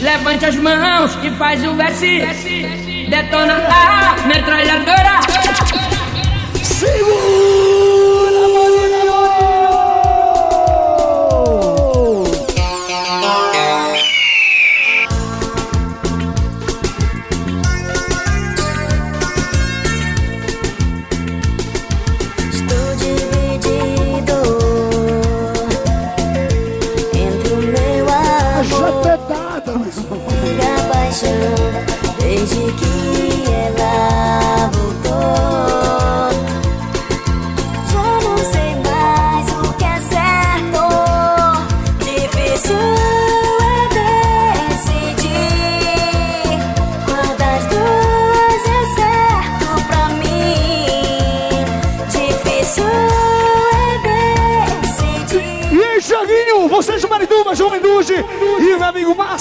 Levante 0.00 0.46
as 0.46 0.56
mãos 0.56 1.18
e 1.22 1.30
faz 1.32 1.62
o 1.64 1.74
verso. 1.74 2.04
Detona 3.08 3.54
a 3.68 4.16
metralhadora. 4.26 5.20
Segura, 6.62 7.39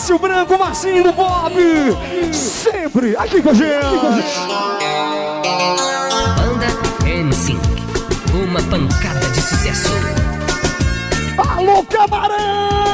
Márcio 0.09 0.17
Branco, 0.17 0.57
Marcinho 0.57 1.03
do 1.03 1.13
Bob, 1.13 1.53
sempre 2.33 3.15
aqui 3.15 3.43
com 3.43 3.51
a 3.51 3.53
gente. 3.53 4.39
Banda 6.35 6.65
NSYNC. 7.05 7.59
Uma 8.33 8.59
pancada 8.63 9.29
de 9.29 9.39
sucesso. 9.39 9.91
Alô, 11.37 11.83
Camarão! 11.83 12.88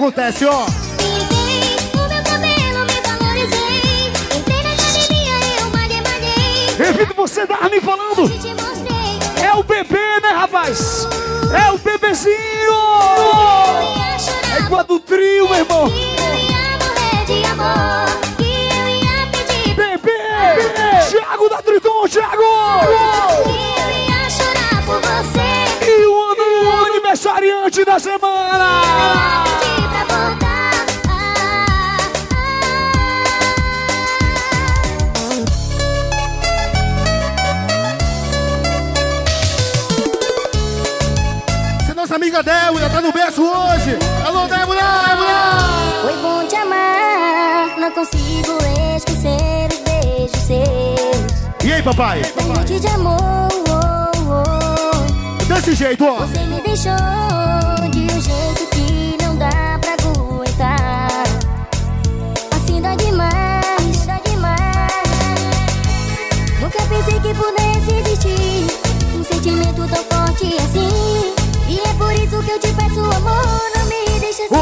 Acontece, 0.00 0.46
ó. 0.46 0.89
Amiga 42.40 42.42
Débora, 42.42 42.88
tá 42.88 43.00
no 43.02 43.12
berço 43.12 43.42
hoje. 43.42 43.98
Alô, 44.24 44.46
Débora! 44.46 44.80
Débora! 44.80 46.00
Foi 46.02 46.16
bom 46.22 46.46
te 46.46 46.56
amar. 46.56 47.78
Não 47.78 47.90
consigo 47.90 48.56
esquecer 48.96 49.68
os 49.70 49.78
beijos 49.80 50.38
seus. 50.46 51.64
E 51.64 51.72
aí, 51.72 51.82
papai? 51.82 52.24
Foi 52.24 52.44
noite 52.44 52.80
de 52.80 52.86
amor. 52.86 53.18
oh, 53.68 54.12
oh. 54.30 55.44
Desse 55.44 55.74
jeito, 55.74 56.04
ó. 56.04 56.14
Você 56.20 56.38
me 56.40 56.60
deixou 56.62 56.92
de 57.90 57.98
um 57.98 58.20
jeito 58.20 58.66
que 58.70 59.22
não 59.22 59.36
dá 59.36 59.78
pra 59.78 59.92
aguentar. 59.92 61.24
Assim 62.56 62.80
dá 62.80 62.94
demais, 62.94 64.06
dá 64.06 64.18
demais. 64.24 64.88
Nunca 66.58 66.82
pensei 66.88 67.20
que 67.20 67.34
pudesse 67.34 67.92
existir 68.00 68.66
um 69.14 69.24
sentimento 69.24 69.86
tão 69.94 70.09
isso 72.30 72.42
que 72.44 72.50
eu 72.52 72.60
te 72.60 72.68
peço 72.68 73.00
amor, 73.00 73.60
não 73.76 73.84
me 73.86 74.20
deixa 74.20 74.44
assim. 74.44 74.54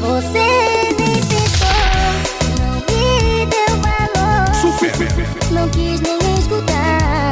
Você 0.00 0.46
nem 0.98 1.20
pensou, 1.26 1.82
não 2.60 2.74
me 2.76 3.46
deu 3.46 3.72
valor. 3.82 4.46
Não 5.50 5.68
quis 5.70 6.00
nem 6.00 6.18
escutar 6.38 7.30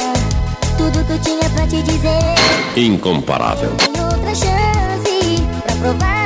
tudo 0.76 1.04
que 1.06 1.12
eu 1.12 1.18
tinha 1.20 1.48
pra 1.50 1.66
te 1.68 1.82
dizer. 1.82 2.34
Incomparável. 2.76 3.70
Tem 3.76 4.04
outra 4.04 4.34
chance 4.34 5.46
pra 5.64 5.76
provar 5.76 6.21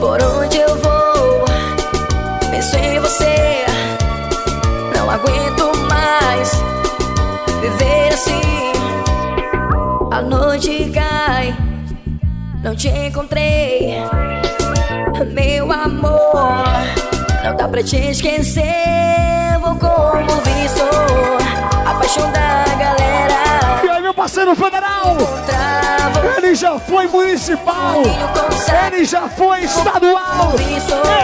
Por 0.00 0.22
onde 0.22 0.58
eu 0.58 0.76
vou, 0.76 1.44
penso 2.50 2.76
em 2.76 2.98
você. 3.00 3.64
Não 4.96 5.10
aguento 5.10 5.72
mais 5.88 6.50
viver 7.60 8.12
assim. 8.12 8.72
A 10.10 10.22
noite 10.22 10.90
cai, 10.94 11.56
não 12.62 12.74
te 12.74 12.88
encontrei, 12.88 14.02
meu 15.32 15.72
amor. 15.72 16.64
Não 17.44 17.54
dá 17.56 17.68
pra 17.68 17.82
te 17.82 17.96
esquecer. 17.96 18.62
Vou 19.60 19.74
como 19.76 20.40
visto. 20.42 20.82
A 21.86 21.94
paixão 21.94 22.30
da 22.32 22.64
galera. 22.78 23.03
Parceiro 24.24 24.56
federal? 24.56 25.18
Ele 26.38 26.54
já 26.54 26.78
foi 26.78 27.06
municipal. 27.06 28.00
Ele 28.86 29.04
já 29.04 29.28
foi 29.28 29.64
estadual. 29.64 30.54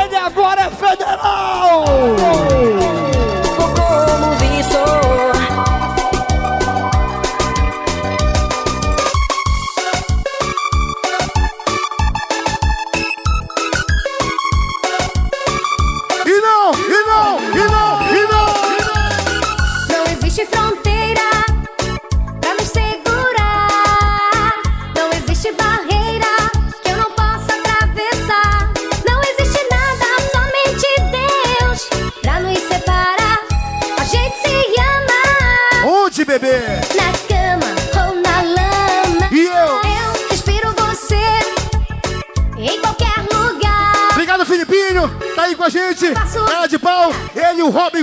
Ele 0.05 0.17
agora 0.17 0.61
é 0.65 0.71
federal. 0.71 1.87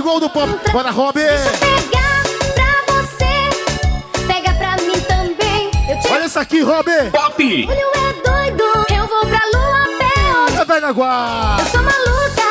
Gol 0.08 0.20
do 0.20 0.30
Pop. 0.30 0.48
Bora, 0.72 0.90
Robin. 0.90 1.20
Pegar 1.20 2.22
pra 2.54 2.94
você, 2.94 4.24
pega 4.26 4.54
pra 4.54 4.76
mim 4.82 4.98
também. 5.02 5.70
Eu 5.86 6.00
te 6.00 6.10
Olha 6.10 6.24
essa 6.24 6.40
aqui, 6.40 6.62
Robin. 6.62 7.10
Pop! 7.12 7.68
olho 7.68 7.78
é 7.78 8.12
doido, 8.26 8.64
eu 8.88 9.06
vou 9.06 9.20
pra 9.26 9.38
lua 9.52 9.84
pé. 9.98 10.62
É 10.62 10.64
velha 10.64 10.92
guarda. 10.92 11.62
Eu 11.62 11.68
sou 11.68 11.82
maluca, 11.82 12.47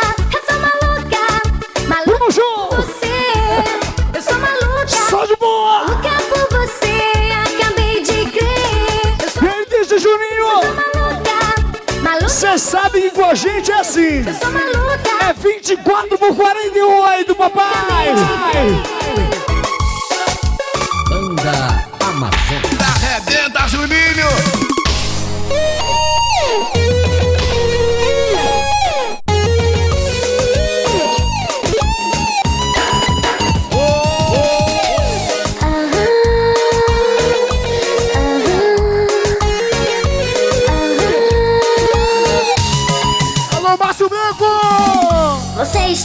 maluca. 12.57 12.59
Você 12.59 12.59
sabe 12.59 13.01
que 13.01 13.11
com 13.11 13.25
a 13.25 13.35
gente 13.35 13.71
é 13.71 13.79
assim. 13.79 14.25
Eu 14.25 14.33
sou 14.33 14.51
maluca. 14.51 15.07
É 15.29 15.33
24 15.33 16.17
por 16.17 16.35
48, 16.35 17.35
papai. 17.35 18.15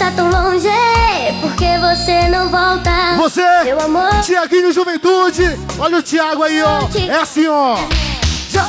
Está 0.02 0.10
tão 0.10 0.31
longe, 0.31 0.69
porque 1.40 1.78
você 1.78 2.28
não 2.28 2.49
volta? 2.49 2.90
Você, 3.16 3.46
Meu 3.64 3.81
amor, 3.81 4.10
Tiaguinho 4.22 4.72
Juventude. 4.72 5.56
Olha 5.78 5.99
o 5.99 6.02
Thiago 6.02 6.43
aí, 6.43 6.60
ó. 6.60 6.81
É 7.08 7.20
assim, 7.20 7.46
ó. 7.46 7.76
Já. 8.50 8.69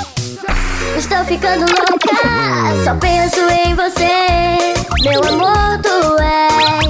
estou 0.95 1.25
ficando 1.25 1.61
louca. 1.61 2.83
Só 2.83 2.93
penso 2.95 3.39
em 3.49 3.73
você. 3.73 4.75
Meu 5.01 5.23
amor, 5.23 5.79
tu 5.81 6.21
és. 6.21 6.85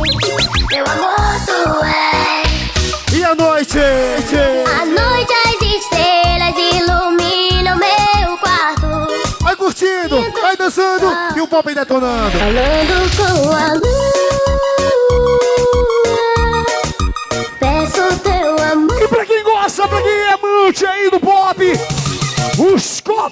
Meu 0.72 0.86
amor, 0.88 1.46
tu 1.46 1.86
és. 1.86 3.18
E 3.18 3.24
a 3.24 3.34
noite? 3.34 3.80
À 3.80 4.86
noite 4.86 5.34
as 5.46 5.62
estrelas 5.62 6.56
iluminam 6.76 7.78
meu 7.78 8.38
quarto. 8.40 9.08
Vai 9.42 9.56
curtindo, 9.56 10.22
vai 10.42 10.58
dançando 10.58 11.16
e 11.34 11.40
o 11.40 11.48
pop 11.48 11.74
detonando. 11.74 12.38
Falando 12.38 13.16
com 13.16 13.56
a 13.56 13.74
lua. 13.76 14.23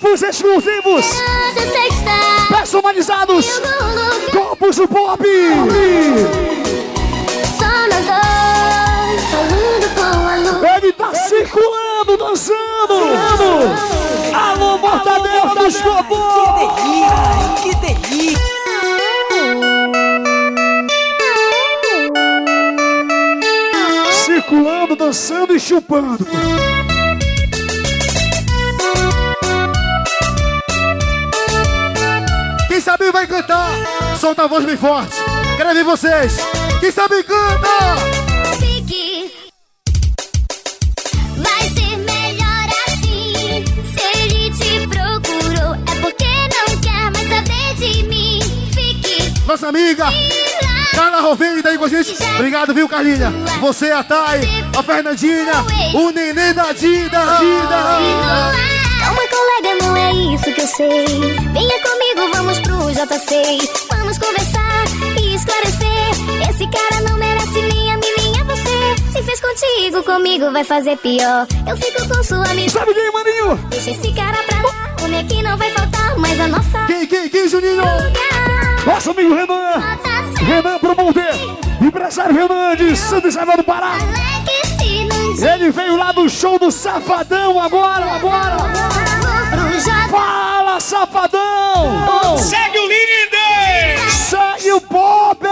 Os 0.01 0.19
copos 0.19 0.23
exclusivos, 0.23 1.05
personalizados, 2.49 3.61
copos 4.31 4.75
do 4.77 4.87
pop. 4.87 5.23
Ele 10.77 10.93
tá 10.93 11.13
circulando, 11.13 12.17
dançando. 12.17 12.93
Alô, 14.33 14.77
mortadela 14.79 15.55
dos 15.55 15.79
copos. 15.81 16.17
Que 17.61 17.75
delícia! 17.75 18.41
Circulando, 24.11 24.95
dançando 24.95 25.55
e 25.55 25.59
chupando. 25.59 26.25
Cantar. 33.31 33.71
Solta 34.19 34.43
a 34.43 34.47
voz 34.47 34.65
bem 34.65 34.77
forte. 34.77 35.15
Quero 35.55 35.73
ver 35.73 35.83
vocês. 35.83 36.37
Quem 36.79 36.91
sabe 36.91 37.23
canta. 37.23 37.95
Fique. 38.59 39.31
Vai 41.37 41.69
ser 41.69 41.97
melhor 41.97 42.67
assim. 42.87 43.63
Se 43.93 44.19
ele 44.19 44.51
te 44.51 44.87
procurou, 44.87 45.75
é 45.75 46.01
porque 46.01 46.25
não 46.25 46.81
quer 46.81 47.11
mais 47.11 47.29
saber 47.29 47.75
de 47.75 48.03
mim. 48.03 48.39
Fique 48.73 49.33
Nossa 49.47 49.69
amiga. 49.69 50.05
Carla 50.93 51.21
Roveni 51.21 51.63
tá 51.63 51.69
aí 51.69 51.77
com 51.77 51.85
a 51.85 51.89
gente. 51.89 52.15
Obrigado, 52.35 52.73
viu, 52.73 52.87
Carlinha? 52.89 53.31
Você, 53.61 53.91
a 53.91 54.03
Thay, 54.03 54.41
a 54.77 54.83
Fernandinha, 54.83 55.53
o 55.93 56.11
neném 56.11 56.53
da 56.53 56.73
Dida. 56.73 57.19
Dida. 57.39 58.71
Calma, 58.99 59.21
colega, 59.29 59.83
não 59.83 59.95
é 59.97 60.35
isso 60.35 60.53
que 60.53 60.61
eu 60.61 60.67
sei. 60.67 61.05
Venha 61.53 61.81
comigo, 61.81 62.10
vamos 62.33 62.59
pro 62.59 62.91
JC. 62.91 63.57
Vamos 63.89 64.17
conversar 64.17 64.83
e 65.19 65.35
esclarecer. 65.35 66.49
Esse 66.49 66.67
cara 66.67 67.01
não 67.09 67.17
merece 67.17 67.61
nem 67.61 67.91
a 67.91 67.95
mim, 67.97 68.13
nem 68.17 68.41
a 68.41 68.43
você. 68.43 68.95
Se 69.11 69.23
fez 69.23 69.39
contigo, 69.41 70.03
comigo 70.03 70.51
vai 70.51 70.63
fazer 70.63 70.97
pior. 70.97 71.47
Eu 71.67 71.77
fico 71.77 72.07
com 72.07 72.23
sua 72.23 72.43
amiga. 72.49 72.69
Sabe 72.69 72.93
quem, 72.93 73.11
maninho? 73.11 73.55
Deixa 73.69 73.91
esse 73.91 74.11
cara 74.13 74.37
pra 74.43 74.61
lá. 74.61 74.95
Homem 75.03 75.19
aqui 75.19 75.41
não 75.41 75.57
vai 75.57 75.71
faltar, 75.71 76.17
mas 76.17 76.39
a 76.39 76.47
nossa 76.47 76.85
Quem, 76.87 77.07
quem, 77.07 77.29
quem, 77.29 77.47
Juninho? 77.47 77.77
lugar. 77.81 78.85
Nosso 78.85 79.11
amigo 79.11 79.33
Renan. 79.33 79.97
Renan 80.45 80.79
Promoter. 80.79 81.35
Empresário 81.81 82.35
Renan 82.35 82.75
de 82.75 82.95
Santa 82.95 83.27
Isabel 83.27 83.57
do 83.57 83.63
Pará. 83.63 83.93
Ele 85.53 85.71
veio 85.71 85.95
lá 85.97 86.11
do 86.11 86.29
show 86.29 86.59
do 86.59 86.71
Safadão 86.71 87.59
agora, 87.59 88.05
agora. 88.15 88.57
J. 89.83 89.91
Fala, 90.09 90.79
Safadão. 90.79 91.30
Segue 92.37 92.79
o 92.79 92.87
líder! 92.87 94.09
Segue 94.09 94.71
o 94.73 94.81
pop. 94.81 95.45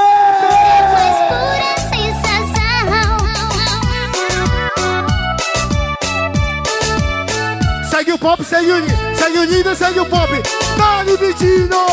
Segue 7.89 8.13
o 8.13 8.17
pop, 8.17 8.43
segue 8.43 8.71
o, 8.71 9.15
segue 9.15 9.39
o 9.39 9.43
líder, 9.43 9.75
segue 9.75 9.99
o 9.99 10.05
pop. 10.05 10.29
Dale, 10.77 11.17
Vitino. 11.17 11.85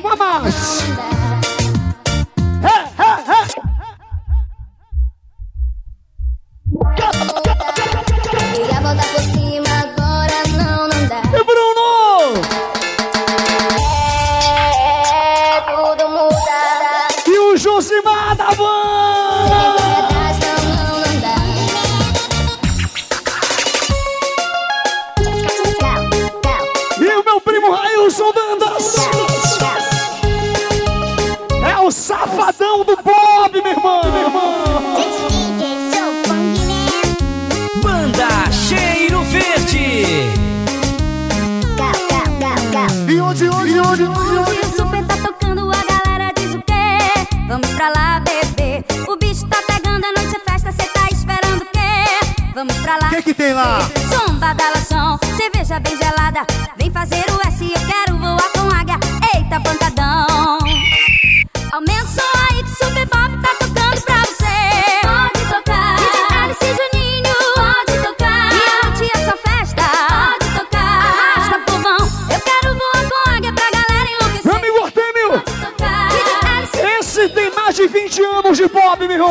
Pra 0.00 0.16
você. 0.16 0.50
Tem 0.50 0.55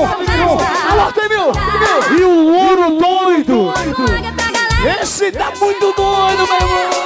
Temil! 0.08 0.58
Alô, 0.92 1.12
Temil! 1.14 1.52
E 2.16 2.24
o 2.24 2.54
ouro 2.54 2.92
doido! 3.00 3.74
Esse 5.02 5.32
tá 5.32 5.52
muito 5.60 5.92
doido, 5.94 6.46
meu 6.46 6.56
irmão! 6.56 7.06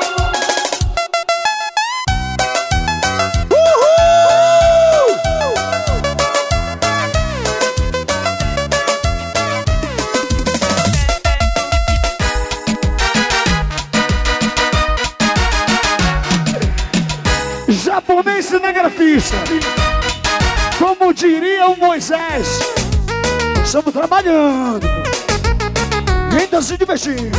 Japonês 17.69 18.45
cinegrafista. 18.45 19.37
Diria 21.19 21.67
o 21.67 21.75
Moisés, 21.77 22.47
estamos 23.61 23.91
trabalhando. 23.91 24.87
Ainda 26.31 26.61
se 26.61 26.77
divertindo. 26.77 27.37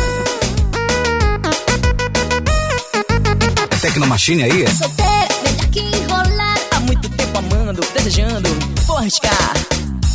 Tecnomachine 3.80 4.42
aí? 4.42 4.66
Solteira, 4.68 5.28
melhor 5.42 5.70
que 5.72 5.80
enrolar. 5.80 6.58
Há 6.76 6.80
muito 6.80 7.08
tempo 7.08 7.38
amando, 7.38 7.80
desejando, 7.94 8.50
vou 8.86 8.98
arriscar. 8.98 9.54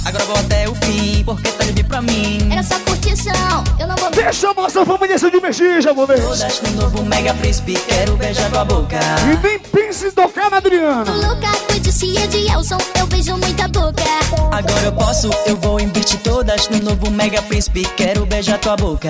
Agora 0.06 0.24
vou 0.26 0.38
até 0.38 0.70
o 0.70 0.76
fim, 0.76 1.24
porque 1.26 1.50
tá 1.50 1.64
livre 1.64 1.86
pra 1.86 2.04
mim. 2.04 2.48
Era 2.52 2.62
só 2.62 2.78
curtição, 2.82 3.64
eu 3.80 3.88
não 3.88 3.96
vou 3.96 4.12
Deixa 4.12 4.52
a 4.52 4.54
nossa 4.54 4.86
família 4.86 5.18
se 5.18 5.32
divertir, 5.32 5.82
japonês. 5.82 6.22
Todas 6.22 6.62
no 6.62 6.82
novo 6.84 7.04
Mega 7.04 7.34
Príncipe, 7.34 7.74
quero 7.88 8.16
beijar 8.16 8.48
tua 8.52 8.64
boca. 8.64 9.00
E 9.24 9.48
nem 9.48 9.58
pense 9.58 10.06
em 10.06 10.12
tocar 10.12 10.52
na 10.52 10.58
Adriana. 10.58 11.12
De 11.98 12.52
Elson, 12.52 12.78
eu 13.00 13.08
beijo 13.08 13.38
muita 13.38 13.70
boca. 13.70 14.04
Agora 14.52 14.82
eu 14.84 14.92
posso, 14.92 15.30
eu 15.46 15.56
vou 15.56 15.80
investir 15.80 16.20
todas 16.20 16.68
no 16.68 16.80
novo 16.80 17.10
Mega 17.10 17.42
Príncipe, 17.44 17.86
quero 17.96 18.26
beijar 18.26 18.60
tua 18.60 18.76
boca. 18.76 19.08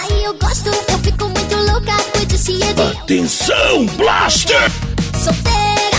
Aí 0.00 0.24
eu 0.24 0.32
gosto, 0.38 0.70
eu 0.70 0.98
fico 1.00 1.26
muito 1.26 1.54
louca, 1.70 1.92
conhecia 2.10 2.72
de 2.72 2.82
Atenção, 2.82 3.84
Blaster! 3.98 4.72
Solteira, 5.22 5.98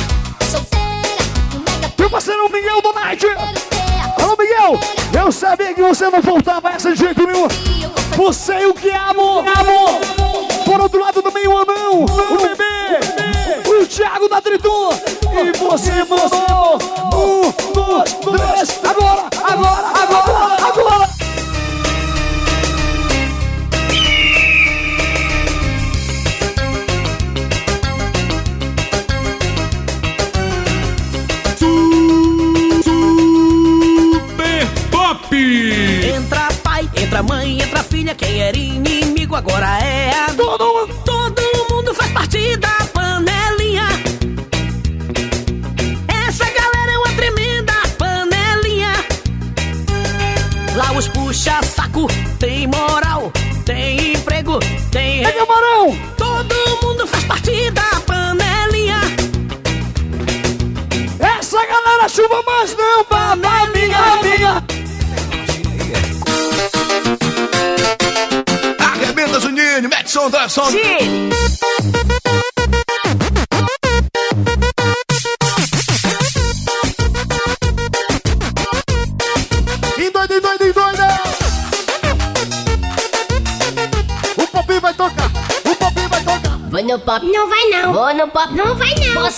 solteira, 0.50 1.54
no 1.54 1.60
mega 1.60 1.94
Meu 2.00 2.10
parceiro 2.10 2.52
Miguel 2.52 2.82
do 2.82 2.94
Night. 2.94 3.28
Alô, 4.20 4.36
Miguel. 4.36 4.80
Eu 5.14 5.32
sabia 5.32 5.72
que 5.76 5.84
você 5.84 6.10
não 6.10 6.22
voltava 6.22 6.70
essa 6.70 6.94
de 6.94 7.00
jeito 7.00 7.28
nenhum. 7.28 7.48
Você 8.18 8.54
e 8.54 8.66
o 8.66 8.74
que 8.74 8.90
amo, 8.90 9.40
amo. 9.40 10.44
Por 10.66 10.82
outro 10.82 11.00
lado 11.00 11.22
também 11.22 11.48
o 11.48 11.58
Anão, 11.58 12.06
o 12.06 12.42
Bebê, 12.42 12.63
Thiago 14.04 14.28
da 14.28 14.42
Triton. 14.42 14.90
E 15.32 15.58
você 15.58 16.04
mandou 16.04 16.78
um, 17.16 17.74
dois, 17.74 18.14
três. 18.14 18.82
Agora, 18.84 19.30
agora, 19.46 19.88
agora, 19.88 20.03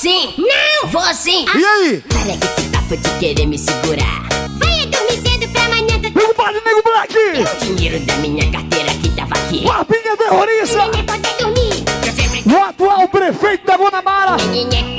sim. 0.06 0.34
Não. 0.38 0.90
Vou 0.90 1.14
sim. 1.16 1.46
E 1.56 1.66
aí? 1.66 2.04
Para 2.08 2.38
que 2.38 2.46
esse 2.46 2.70
papo 2.70 2.96
de 2.96 3.10
querer 3.20 3.48
me 3.48 3.58
segurar. 3.58 4.22
Vai 4.60 4.86
dormir 4.86 5.18
cedo 5.28 5.52
pra 5.52 5.66
amanhã 5.66 5.98
do 5.98 6.10
Nego 6.12 6.34
Padre, 6.36 6.62
Nego 6.64 6.84
Black. 6.84 7.16
o 7.18 7.66
dinheiro 7.66 8.00
da 8.06 8.16
minha 8.18 8.52
carteira 8.52 8.94
que 9.02 9.10
tava 9.10 9.34
aqui. 9.34 9.64
Papinha 9.64 10.16
terrorista. 10.16 10.88
Nem 10.90 11.04
poder 11.04 11.36
dormir. 11.40 11.84
Sempre 12.16 12.54
O 12.54 12.64
atual 12.64 13.08
prefeito 13.08 13.66
da 13.66 13.78
Guanabara. 13.78 14.38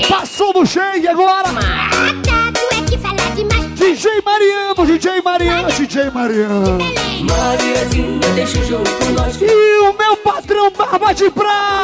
Passou 0.09 0.53
do 0.53 0.67
cheio 0.67 1.09
agora. 1.09 1.51
Ah, 1.51 2.13
tá, 2.25 2.53
tu 2.53 2.75
é 2.75 2.91
que 2.91 2.99
fala 2.99 3.17
demais. 3.37 3.79
DJ 3.79 4.21
Mariano, 4.25 4.87
DJ 4.87 5.23
Mariano, 5.23 5.69
DJ 5.71 6.11
Mariano. 6.11 6.79
Mariazinha, 7.23 8.29
deixa 8.35 8.59
o 8.59 8.65
jogo 8.65 8.85
com 8.99 9.13
nós. 9.13 9.41
E 9.41 9.79
o 9.83 9.93
meu 9.97 10.17
patrão 10.17 10.69
Barba 10.73 11.15
de 11.15 11.31
Prata. 11.31 11.76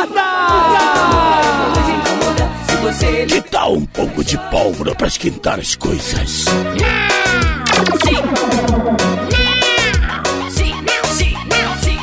Que 3.12 3.42
tal 3.42 3.74
um 3.74 3.84
pouco 3.84 4.24
de 4.24 4.38
pólvora 4.50 4.94
pra 4.94 5.06
esquentar 5.06 5.60
as 5.60 5.76
coisas? 5.76 6.46
Não. 6.46 7.12
Sim, 8.06 8.22
não, 9.92 10.50
sim, 10.50 10.72
não, 10.80 11.04
sim. 11.12 11.36
Não, 11.46 11.76
sim, 11.82 11.98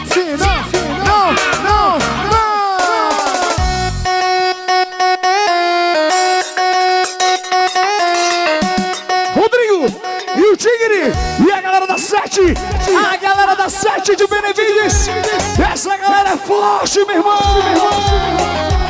não, 1.03 1.33
não, 1.63 1.97
não! 2.29 2.49
Rodrigo 9.33 9.87
e 10.37 10.41
o 10.53 10.55
Tigre. 10.55 11.11
E 11.45 11.51
a 11.51 11.59
galera 11.59 11.87
da 11.87 11.97
Sete. 11.97 12.53
A 12.95 13.17
galera 13.17 13.55
da 13.55 13.67
Sete 13.67 14.15
de 14.15 14.27
Benevides. 14.27 15.09
Essa 15.71 15.97
galera 15.97 16.29
é 16.29 16.37
forte, 16.37 17.03
meu 17.05 17.15
irmão. 17.15 17.53
Meu 17.55 17.71
irmão. 17.71 18.88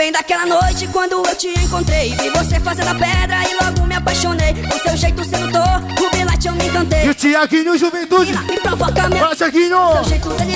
Bem 0.00 0.10
daquela 0.10 0.46
noite 0.46 0.88
quando 0.88 1.12
eu 1.12 1.36
te 1.36 1.48
encontrei. 1.48 2.14
Vi 2.16 2.30
você 2.30 2.58
fazendo 2.58 2.88
a 2.88 2.94
pedra 2.94 3.36
e 3.46 3.54
logo 3.62 3.86
me 3.86 3.94
apaixonei. 3.94 4.54
Com 4.54 4.78
seu 4.78 4.96
jeito 4.96 5.22
sedutor, 5.22 5.82
o 6.00 6.10
Bilate 6.10 6.48
eu 6.48 6.54
me 6.54 6.64
E 6.64 6.68
encantei. 6.68 7.10
o 7.10 7.14
Tiaguinho 7.14 7.76
Juventude! 7.76 8.32
Me 8.48 8.58
provoca 8.60 9.10
minha 9.10 9.22
Bora, 9.22 9.36
Tiaguinho! 9.36 9.76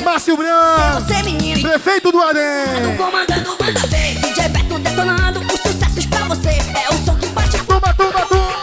Márcio 0.02 0.34
Branco! 0.38 1.04
Você 1.04 1.22
menino, 1.24 1.60
Prefeito 1.60 2.10
do 2.10 2.22
Arém! 2.22 2.96
comandando, 2.96 3.50
manda 3.60 3.86
ver. 3.86 4.14
DJ 4.14 4.48
Beto 4.48 4.78
detonando 4.78 5.40
os 5.40 5.60
sucessos 5.60 6.06
pra 6.06 6.20
você. 6.20 6.48
É 6.48 6.88
o 6.88 7.04
som 7.04 7.14
que 7.16 7.26
bate 7.26 7.56
a 7.56 7.64
Toma, 7.64 7.92
toma, 7.92 8.20
toma! 8.26 8.54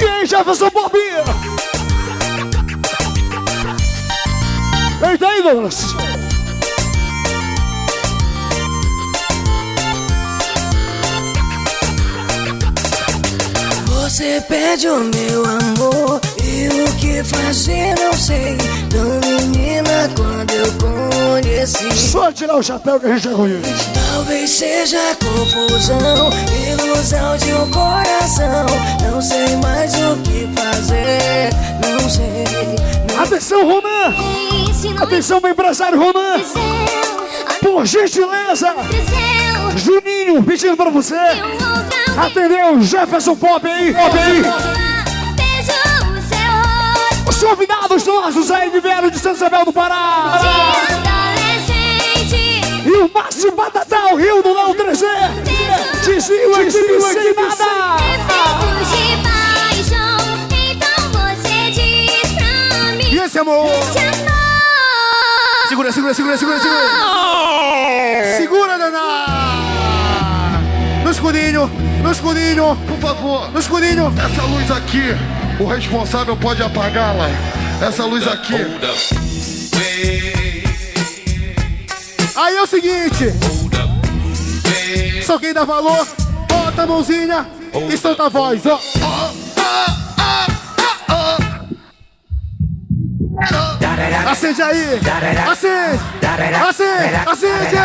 E 0.00 0.04
aí, 0.04 0.26
Jefferson 0.26 0.70
Bobinha. 0.70 1.47
Eita 5.20 5.26
aí, 5.26 5.42
Douglas. 5.42 5.82
Você 13.86 14.40
pede 14.48 14.86
o 14.86 15.00
meu 15.00 15.44
amor 15.44 16.20
e 16.40 16.68
o 16.68 16.96
que 16.98 17.24
fazer 17.24 17.96
não 17.98 18.12
sei. 18.12 18.56
Tão 18.90 19.18
menina 19.28 20.08
quando 20.16 20.52
eu 20.52 20.72
conheci. 20.74 21.92
Só 21.92 22.30
tirar 22.30 22.56
o 22.56 22.62
chapéu 22.62 23.00
que 23.00 23.06
a 23.06 23.08
gente 23.16 23.24
já 23.24 23.32
conhece. 23.32 23.90
Talvez 24.12 24.48
seja 24.48 25.16
confusão, 25.16 26.30
ilusão 26.70 27.36
de 27.38 27.52
um 27.54 27.68
coração. 27.72 28.66
Não 29.02 29.20
sei 29.20 29.56
mais 29.56 29.92
o 29.94 30.16
que 30.22 30.48
fazer, 30.54 31.50
não 31.82 32.08
sei. 32.08 32.44
Não 33.12 33.24
Atenção, 33.24 33.66
Ronan. 33.66 34.47
Atenção, 35.00 35.40
meu 35.40 35.50
empresário 35.50 35.98
Ronan. 35.98 36.40
Por 37.60 37.84
gentileza. 37.84 38.74
Juninho 39.76 40.40
pedindo 40.44 40.76
pra 40.76 40.88
você. 40.88 41.16
Atendeu 42.16 42.80
Jefferson 42.80 43.34
Pop 43.34 43.66
aí. 43.66 43.92
Pop 43.92 44.16
aí. 44.16 44.42
Os 47.28 47.42
convidados 47.42 48.06
nossos 48.06 48.50
aí 48.52 48.70
que 48.70 48.80
vieram 48.80 49.10
de 49.10 49.18
Santa 49.18 49.36
Isabel 49.36 49.64
do 49.64 49.72
Pará. 49.72 50.40
o 52.86 53.10
Márcio 53.12 53.52
Batatá, 53.56 54.12
o 54.12 54.16
Rio 54.16 54.42
do 54.42 54.54
Não 54.54 54.74
3 54.74 55.00
Desvio 56.04 56.54
aqui, 56.54 56.70
sem 56.70 57.34
nada. 57.34 57.98
E 63.10 63.18
esse 63.18 63.38
amor? 63.38 63.70
Segura, 65.78 65.92
segura, 65.92 66.12
segura, 66.12 66.36
segura, 66.36 66.58
segura. 66.58 68.36
Segura, 68.36 68.78
Daná. 68.78 70.60
No 71.04 71.10
escurinho, 71.12 71.70
no 72.02 72.10
escurinho. 72.10 72.76
Por 72.88 72.98
favor, 72.98 73.52
no 73.52 73.60
escurinho. 73.60 74.12
Essa 74.18 74.42
luz 74.42 74.68
aqui, 74.72 75.14
o 75.60 75.66
responsável 75.66 76.36
pode 76.36 76.64
apagá-la. 76.64 77.30
Essa 77.80 78.04
luz 78.06 78.26
aqui. 78.26 78.56
Aí 82.34 82.56
é 82.56 82.62
o 82.62 82.66
seguinte. 82.66 83.32
Só 85.24 85.38
quem 85.38 85.54
dá 85.54 85.62
valor, 85.62 86.04
bota 86.48 86.82
a 86.82 86.86
mãozinha 86.88 87.46
e 87.88 87.96
solta 87.96 88.26
a 88.26 88.28
voz, 88.28 88.62
ó. 88.66 88.80
Acende 94.30 94.62
aí! 94.62 95.00
Acende! 95.48 96.00
Acende! 96.68 97.16
Acende! 97.26 97.76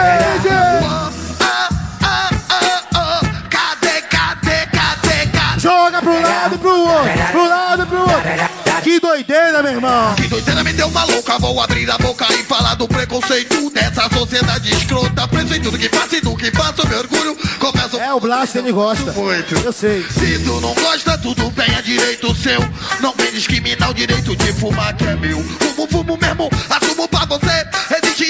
Joga 5.57 6.01
pro 6.01 6.21
lado 6.21 6.55
e 6.55 6.57
pro 6.57 6.69
outro! 6.69 7.31
Pro 7.31 7.47
lado 7.47 7.83
e 7.83 7.85
pro 7.85 7.99
outro! 7.99 8.62
Que 8.83 8.99
doideira, 8.99 9.63
meu 9.63 9.71
irmão! 9.71 10.13
Que 10.15 10.27
doideira 10.27 10.61
me 10.63 10.73
deu 10.73 10.87
uma 10.87 11.05
louca. 11.05 11.39
Vou 11.39 11.61
abrir 11.61 11.89
a 11.89 11.97
boca 11.97 12.25
e 12.33 12.43
falar 12.43 12.75
do 12.75 12.87
preconceito 12.87 13.69
dessa 13.69 14.09
sociedade 14.09 14.71
escrota. 14.73 15.25
Preso 15.27 15.55
em 15.55 15.61
tudo 15.61 15.77
que 15.77 15.87
faço 15.87 16.15
e 16.15 16.21
do 16.21 16.35
que 16.35 16.51
faço, 16.51 16.85
meu 16.87 16.99
orgulho. 16.99 17.37
Começo. 17.59 17.97
É, 17.97 18.13
o 18.13 18.19
Blast 18.19 18.57
ele 18.57 18.73
gosta. 18.73 19.11
Muito. 19.13 19.55
Eu 19.55 19.71
sei. 19.71 20.03
Se 20.09 20.39
tu 20.39 20.59
não 20.59 20.73
gosta, 20.73 21.17
tudo 21.17 21.49
bem, 21.51 21.73
é 21.73 21.81
direito 21.81 22.35
seu. 22.35 22.59
Não 22.99 23.13
vem 23.13 23.31
discriminar 23.31 23.89
o 23.89 23.93
direito 23.93 24.35
de 24.35 24.53
fumar 24.53 24.93
que 24.95 25.05
é 25.05 25.15
meu. 25.15 25.41
Fumo, 25.41 25.87
fumo 25.87 26.17
mesmo, 26.21 26.49
assumo 26.69 27.07
pra 27.07 27.25
você. 27.25 27.72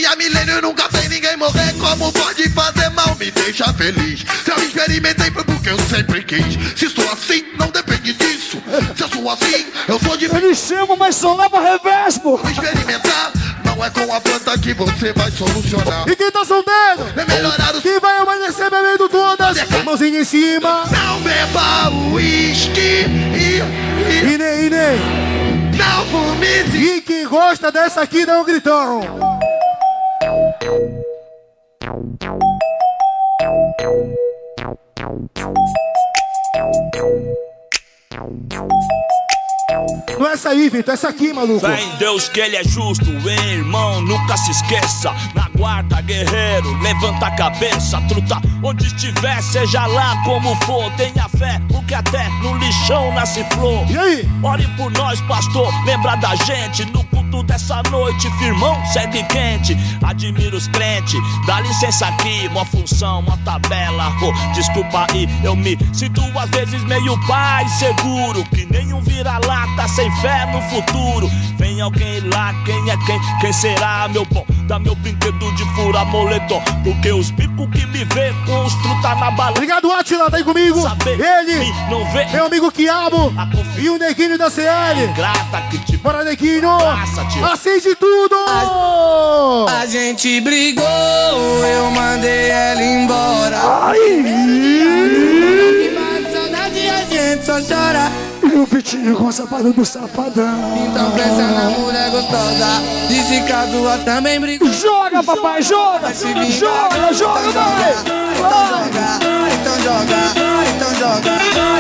Há 0.06 0.16
milênio 0.16 0.62
nunca 0.62 0.90
tem 0.90 1.08
ninguém 1.08 1.38
morrer. 1.38 1.74
Como 1.80 2.12
pode 2.12 2.50
fazer 2.50 2.90
mal? 2.90 3.16
Me 3.16 3.30
deixa 3.32 3.72
feliz. 3.74 4.26
Se 4.44 4.52
eu 4.52 4.58
experimentei 4.58 5.30
foi 5.32 5.44
porque 5.44 5.70
eu 5.70 5.80
sempre 5.88 6.24
quis. 6.24 6.58
Se 6.76 6.90
sou 6.90 7.10
assim, 7.12 7.44
não 7.58 7.68
depende 7.70 8.14
disso. 8.14 8.58
Se 8.96 9.04
eu 9.04 9.10
sou 9.10 9.30
assim, 9.30 9.66
eu 9.88 10.00
sou 10.00 10.18
de. 10.18 10.26
Eles 10.26 10.58
chamam, 10.58 10.98
mas 10.98 11.16
só 11.16 11.36
leva 11.36 11.62
revés, 11.62 12.18
pô. 12.18 12.40
Experimentar. 12.50 13.32
Não 13.64 13.84
é 13.84 13.90
com 13.90 14.14
a 14.14 14.20
planta 14.20 14.58
que 14.58 14.74
você 14.74 15.14
vai 15.14 15.32
solucionar. 15.32 16.08
E 16.08 16.16
quem 16.16 16.32
tá 16.32 16.44
solteiro? 16.44 17.08
É 17.16 17.26
melhorar 17.26 17.76
o 17.76 17.82
Quem 17.82 18.00
vai 18.00 18.18
amanhecer 18.18 18.70
bebendo 18.70 19.08
todas? 19.10 19.58
Mãozinha 19.84 20.22
em 20.22 20.24
cima. 20.26 20.84
Não 20.92 21.22
beba 21.22 21.90
uísque 22.14 22.80
e, 22.80 23.62
e 23.62 24.34
E 24.34 24.38
nem, 24.38 24.66
e 24.66 24.70
nem. 24.70 25.78
não 25.78 26.06
fume 26.08 26.78
E 26.78 27.02
quem 27.02 27.26
gosta 27.28 27.72
dessa 27.72 28.02
aqui 28.02 28.26
dá 28.26 28.40
um 28.40 28.44
gritão. 28.44 29.02
Thank 30.34 30.64
you. 30.64 31.04
Não 40.20 40.28
é 40.28 40.34
essa 40.34 40.50
aí, 40.50 40.70
Vitor, 40.70 40.94
essa 40.94 41.10
aqui, 41.10 41.34
maluco. 41.34 41.62
Fé 41.62 41.82
em 41.82 41.98
Deus 41.98 42.30
que 42.30 42.40
ele 42.40 42.56
é 42.56 42.64
justo, 42.64 43.10
hein, 43.10 43.52
irmão, 43.52 44.02
nunca 44.02 44.38
se 44.38 44.52
esqueça. 44.52 45.14
Na 45.34 45.50
guarda, 45.56 46.02
guerreiro, 46.02 46.78
levanta 46.82 47.28
a 47.28 47.32
cabeça, 47.32 48.00
truta. 48.08 48.42
Onde 48.64 48.86
estiver, 48.86 49.42
seja 49.42 49.86
lá 49.86 50.16
como 50.24 50.56
for, 50.64 50.92
tenha 50.94 51.28
fé, 51.30 51.60
porque 51.70 51.94
até 51.94 52.30
no 52.42 52.58
lixão 52.58 53.14
nasce 53.14 53.44
flor. 53.54 53.86
E 53.90 53.98
aí? 53.98 54.30
Ore 54.44 54.68
por 54.78 54.92
nós, 54.92 55.20
pastor, 55.22 55.74
lembra 55.86 56.16
da 56.16 56.36
gente 56.36 56.86
no 56.86 57.04
culto 57.06 57.44
dessa 57.44 57.82
noite, 57.90 58.30
firmão, 58.38 58.78
segue 58.86 59.24
quente. 59.24 59.76
Admiro 60.04 60.56
os 60.56 60.68
crentes, 60.68 61.20
dá 61.46 61.60
licença 61.62 62.08
aqui, 62.08 62.48
uma 62.52 62.66
função, 62.66 63.20
uma 63.22 63.38
tabela. 63.38 64.14
Oh, 64.22 64.54
desculpa 64.54 65.08
aí, 65.12 65.28
eu 65.44 65.56
me 65.56 65.78
sinto 65.94 66.22
às 66.38 66.50
vezes 66.50 66.84
meio 66.84 67.18
pai 67.28 67.68
seguro, 67.70 68.44
que 68.46 68.66
nenhum 68.66 69.02
vira-lata 69.02 69.88
sem 69.96 70.10
fé 70.18 70.46
no 70.52 70.62
futuro. 70.70 71.30
Vem 71.58 71.80
alguém 71.82 72.20
lá, 72.30 72.54
quem 72.66 72.90
é 72.90 72.98
quem? 73.06 73.20
Quem 73.40 73.54
será, 73.54 74.08
meu 74.10 74.26
bom? 74.26 74.46
Dá 74.68 74.80
meu 74.80 74.96
brinquedo 74.96 75.54
de 75.56 75.64
furar 75.76 76.06
moletom, 76.06 76.62
porque 76.84 77.12
os 77.12 77.30
bicos 77.32 77.68
que 77.72 77.86
me 77.88 78.04
vê 78.06 78.34
com 78.46 78.66
os 78.66 78.74
truta 78.76 79.16
na 79.16 79.30
bala. 79.32 79.52
Obrigado, 79.52 79.92
Atila, 79.92 80.32
tá 80.32 80.38
aí 80.38 80.44
comigo. 80.44 80.82
Saber 80.82 81.20
Ele, 81.20 81.72
não 81.90 82.06
vê 82.12 82.26
meu 82.26 82.46
amigo 82.46 82.72
Quiabo 82.72 83.34
a 83.38 83.48
e 83.80 83.90
o 83.90 83.98
Neguinho 83.98 84.38
da 84.38 84.50
CL. 84.50 85.08
grata 85.16 85.62
que 85.70 85.78
te 85.80 85.98
Bora, 85.98 86.24
Neguinho. 86.24 86.70
Acende 87.52 87.96
tudo. 87.96 88.36
A 89.70 89.86
gente 89.86 90.42
brigou, 90.42 90.84
eu 90.84 91.92
mandei 91.92 92.50
ela 92.50 92.82
embora. 92.82 93.94
Que 93.94 95.90
bate 95.90 96.34
saudade 96.34 96.90
a 96.90 97.06
gente 97.06 97.46
só 97.46 97.62
chora. 97.62 98.33
E 98.54 98.56
o 98.56 98.68
Pitinho 98.68 99.16
com 99.16 99.28
a 99.30 99.32
sapada 99.32 99.72
do 99.72 99.84
Safadão. 99.84 100.78
Então 100.86 101.10
pensa 101.12 101.42
na 101.42 101.72
mulher 101.72 102.12
gostosa. 102.12 102.84
Disse 103.08 103.42
que 103.42 103.52
a 103.52 103.66
tua 103.66 103.98
também 104.06 104.40
brigou. 104.40 104.72
Joga, 104.72 105.24
papai, 105.24 105.64
joga! 105.64 106.10
Vingar, 106.10 106.52
Joga, 106.52 107.14
joga, 107.14 107.50
vai! 107.52 107.94
Então 108.38 108.68
joga, 108.70 109.20
então 109.56 109.76
joga, 109.82 110.18
então 110.70 110.94
joga, 110.94 111.32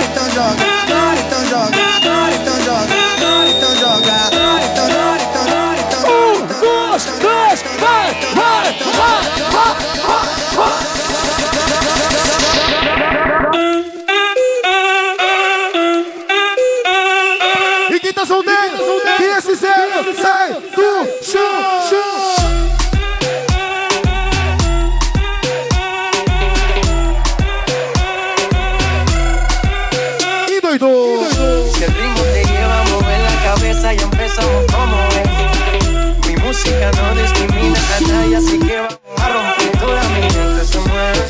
então 0.01 0.27
joga, 0.33 0.65
então 1.21 1.45
joga, 1.45 1.45
então 1.45 1.45
joga, 1.45 1.77
então 2.33 2.57
joga, 2.63 2.95
então 3.53 3.75
joga, 3.75 4.17
então 4.65 4.87
joga, 4.89 5.77
então 5.79 6.01
Um, 6.09 6.41
dois, 6.59 7.03
três, 7.03 7.59
vai, 7.79 8.07
vai, 8.33 8.63
vai, 8.73 9.21
vai, 9.51 9.69
vai! 10.55 10.81
E 11.37 11.42
inside. 20.13 20.42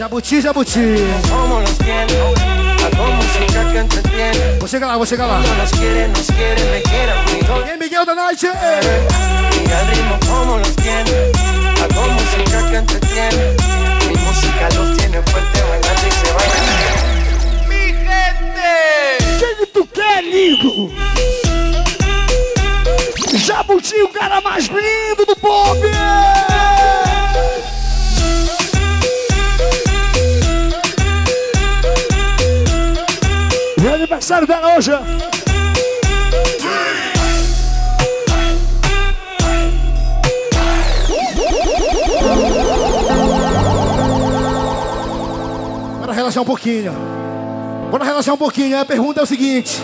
Jabuti, 0.04 0.42
jabuti. 0.42 0.98
como 1.30 1.62
música 3.14 3.72
que 3.72 3.78
entretiene. 3.78 4.60
Vou 4.60 4.68
chegar 4.68 4.88
lá, 4.88 4.98
vou 4.98 5.06
chegar 5.06 5.28
lá. 5.28 5.40
Nos 5.40 5.72
nos 6.10 6.28
me. 6.28 7.24
E 7.32 7.70
aí, 7.70 7.78
Miguel 7.78 8.06
da 8.06 8.14
Night. 8.14 8.46
Ritmo 8.46 10.20
como 10.28 10.58
los 10.58 10.76
tiene. 10.76 11.32
Hago 11.82 12.10
música 12.10 12.70
que 12.70 12.76
entretiene. 12.76 13.56
Mi 14.10 14.18
música 14.18 14.68
los 14.76 14.98
tiene 14.98 15.22
fuerte 15.22 15.62
bailando 15.70 16.06
y 16.06 16.12
se 16.12 16.34
baila. 16.34 16.60
Mi 17.70 17.94
gente. 18.04 19.40
Quem 19.40 19.56
que 19.56 19.66
tu 19.68 19.88
quer, 19.88 20.22
lindo? 20.22 20.92
Jabuti, 23.38 24.04
o 24.04 24.10
cara 24.10 24.42
mais 24.42 24.68
lindo 24.68 25.26
do 25.26 25.36
pop! 25.38 25.78
Aniversário 34.04 34.46
dela 34.46 34.76
hoje! 34.76 34.92
Bora 46.00 46.12
relaxar 46.12 46.44
um 46.44 46.46
pouquinho. 46.46 46.94
Bora 47.90 48.04
relaxar 48.04 48.36
um 48.36 48.38
pouquinho. 48.38 48.78
A 48.78 48.86
pergunta 48.86 49.22
é 49.22 49.24
o 49.24 49.26
seguinte: 49.26 49.82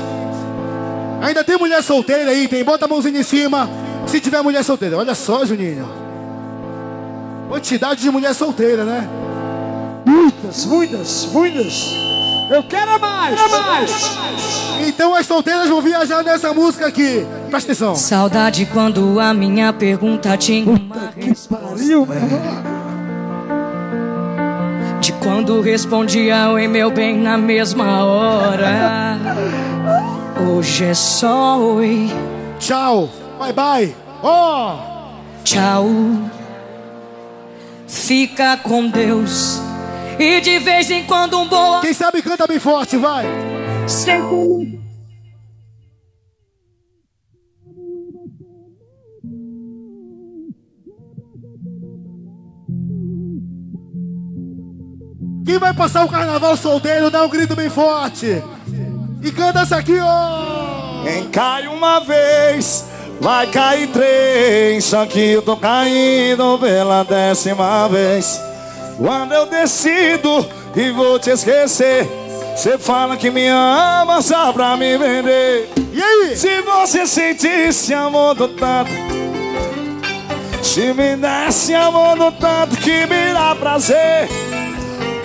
Ainda 1.22 1.44
tem 1.44 1.58
mulher 1.58 1.82
solteira 1.82 2.32
aí? 2.32 2.48
Tem? 2.48 2.64
Bota 2.64 2.86
a 2.86 2.88
mãozinha 2.88 3.20
em 3.20 3.24
cima. 3.24 3.70
Se 4.06 4.20
tiver 4.20 4.42
mulher 4.42 4.64
solteira. 4.64 4.98
Olha 4.98 5.16
só, 5.16 5.46
Juninho. 5.46 5.88
Quantidade 7.48 8.02
de 8.02 8.12
mulher 8.12 8.34
solteira, 8.36 8.84
né? 8.84 9.08
Muitas, 10.06 10.66
muitas, 10.66 11.26
muitas! 11.32 12.09
Eu 12.50 12.64
quero 12.64 13.00
mais! 13.00 13.40
Quero 13.40 13.64
mais! 13.64 14.88
Então 14.88 15.14
as 15.14 15.26
solteiras 15.26 15.68
vão 15.70 15.82
viajar 15.82 16.24
nessa 16.24 16.54
música 16.54 16.88
aqui. 16.88 17.26
Presta 17.50 17.72
atenção. 17.72 17.96
Saudade 17.96 18.66
quando 18.66 19.20
a 19.20 19.34
minha 19.34 19.72
pergunta 19.72 20.36
tinha 20.38 20.70
uma 20.70 21.08
Que 21.10 21.34
pariu, 21.48 22.08
irmão! 22.12 22.80
Quando 25.22 25.62
respondia 25.62 26.50
oi 26.50 26.68
meu 26.68 26.90
bem 26.90 27.18
na 27.18 27.38
mesma 27.38 28.04
hora. 28.04 29.18
Hoje 30.50 30.86
é 30.86 30.94
só 30.94 31.60
oi. 31.60 32.10
Tchau. 32.58 33.10
Bye 33.38 33.54
bye. 33.54 33.96
Ó. 34.24 34.78
Tchau. 35.44 35.88
Fica 37.88 38.58
com 38.58 38.90
Deus. 38.90 39.62
E 40.20 40.42
de 40.42 40.60
vez 40.60 40.92
em 40.92 41.06
quando 41.06 41.40
um 41.40 41.48
bom. 41.48 41.80
Quem 41.80 41.94
sabe 41.94 42.22
canta 42.22 42.46
bem 42.46 42.60
forte, 42.60 42.98
vai. 42.98 43.26
Sempre. 43.88 44.78
Quem 55.46 55.58
vai 55.58 55.74
passar 55.74 56.04
o 56.04 56.10
carnaval 56.10 56.58
solteiro, 56.58 57.10
dá 57.10 57.24
um 57.24 57.30
grito 57.30 57.56
bem 57.56 57.70
forte. 57.70 58.44
E 59.24 59.32
canta 59.32 59.62
essa 59.62 59.78
aqui, 59.78 59.98
ó. 60.02 61.04
Quem 61.06 61.30
cai 61.30 61.66
uma 61.68 62.02
vez, 62.02 62.86
vai 63.22 63.48
cair 63.48 63.88
três. 63.88 64.84
Só 64.84 65.06
que 65.06 65.32
eu 65.32 65.42
tô 65.42 65.56
caindo 65.56 66.60
pela 66.60 67.04
décima 67.04 67.88
vez. 67.88 68.49
Quando 69.00 69.32
eu 69.32 69.46
decido 69.46 70.46
e 70.76 70.92
vou 70.92 71.18
te 71.18 71.30
esquecer, 71.30 72.06
você 72.54 72.78
fala 72.78 73.16
que 73.16 73.30
me 73.30 73.48
ama 73.48 74.22
só 74.22 74.52
pra 74.52 74.76
me 74.76 74.98
vender. 74.98 75.70
E 75.94 76.04
aí? 76.04 76.36
Se 76.36 76.62
você 76.62 77.08
sentisse 77.08 77.94
amor 77.94 78.36
do 78.36 78.50
tanto, 78.50 78.92
se 80.62 80.94
me 80.94 81.16
desse 81.16 81.74
amor 81.74 82.18
do 82.18 82.30
tanto 82.34 82.76
que 82.76 83.06
me 83.06 83.34
dá 83.34 83.56
prazer. 83.56 84.28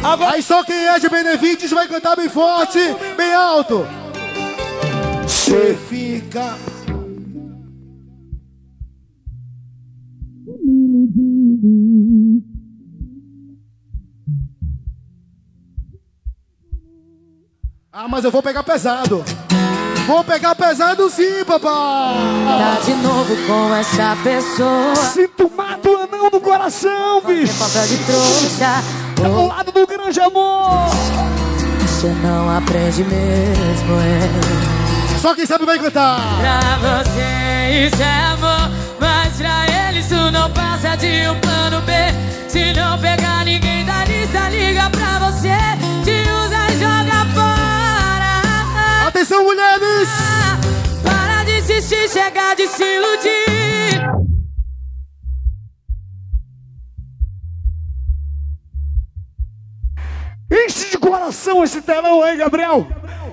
Agora... 0.04 0.34
Aí 0.34 0.42
só 0.42 0.62
quem 0.62 0.86
é 0.86 1.00
de 1.00 1.08
Benevides 1.08 1.72
vai 1.72 1.88
cantar 1.88 2.14
bem 2.14 2.28
forte, 2.28 2.78
bem 3.16 3.34
alto. 3.34 3.84
Você 5.26 5.76
fica. 5.90 6.73
Ah, 18.04 18.06
mas 18.06 18.22
eu 18.22 18.30
vou 18.30 18.42
pegar 18.42 18.62
pesado. 18.62 19.24
Vou 20.06 20.22
pegar 20.22 20.54
pesado 20.54 21.08
sim, 21.08 21.42
papai. 21.46 21.72
Tá 22.58 22.78
de 22.84 22.92
novo 22.96 23.34
com 23.46 23.74
essa 23.74 24.14
pessoa. 24.22 24.94
Sinto 24.94 25.50
mato 25.56 25.88
anão 25.96 26.28
no 26.30 26.38
coração, 26.38 27.22
bicho. 27.22 27.54
Papel 27.54 27.86
de 27.86 27.96
trouxa. 28.04 28.82
Tá 29.16 29.22
do 29.26 29.46
lado 29.46 29.72
do 29.72 29.86
grande 29.86 30.20
amor. 30.20 30.90
Você 31.80 32.08
não 32.22 32.54
aprende 32.54 33.04
mesmo, 33.04 33.94
é. 33.98 35.18
Só 35.18 35.34
quem 35.34 35.46
sabe 35.46 35.64
vai 35.64 35.78
cantar. 35.78 36.20
Pra 36.40 36.60
você 36.76 37.86
isso 37.86 38.02
é 38.02 38.24
amor, 38.34 38.70
mas 39.00 39.32
pra 39.38 39.88
ele 39.88 40.00
isso 40.00 40.30
não 40.30 40.50
passa 40.50 40.94
de 40.94 41.26
um 41.26 41.40
plano 41.40 41.80
B. 41.80 41.92
Se 42.48 42.70
não 42.74 42.98
pegar 42.98 43.46
ninguém 43.46 43.82
da 43.86 44.04
lista, 44.04 44.50
liga 44.50 44.90
pra 44.90 45.30
você. 45.30 45.83
Atenção, 49.24 49.42
mulheres! 49.42 50.08
Para 51.02 51.44
de 51.44 51.58
insistir, 51.58 52.10
chega 52.10 52.54
de 52.54 52.68
se 52.68 52.84
iludir. 52.84 54.04
Enche 60.52 60.90
de 60.90 60.98
coração 60.98 61.64
esse 61.64 61.80
telão 61.80 62.22
aí, 62.22 62.36
Gabriel. 62.36 62.86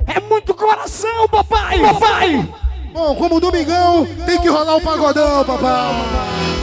É 0.08 0.22
muito 0.22 0.54
coração, 0.54 1.28
papai! 1.28 1.82
Papai! 1.82 2.50
Bom, 2.94 3.14
como 3.16 3.42
domingão, 3.42 4.08
tem 4.26 4.40
que 4.40 4.48
rolar 4.48 4.78
o 4.78 4.82
pagodão, 4.82 5.44
papai. 5.44 5.92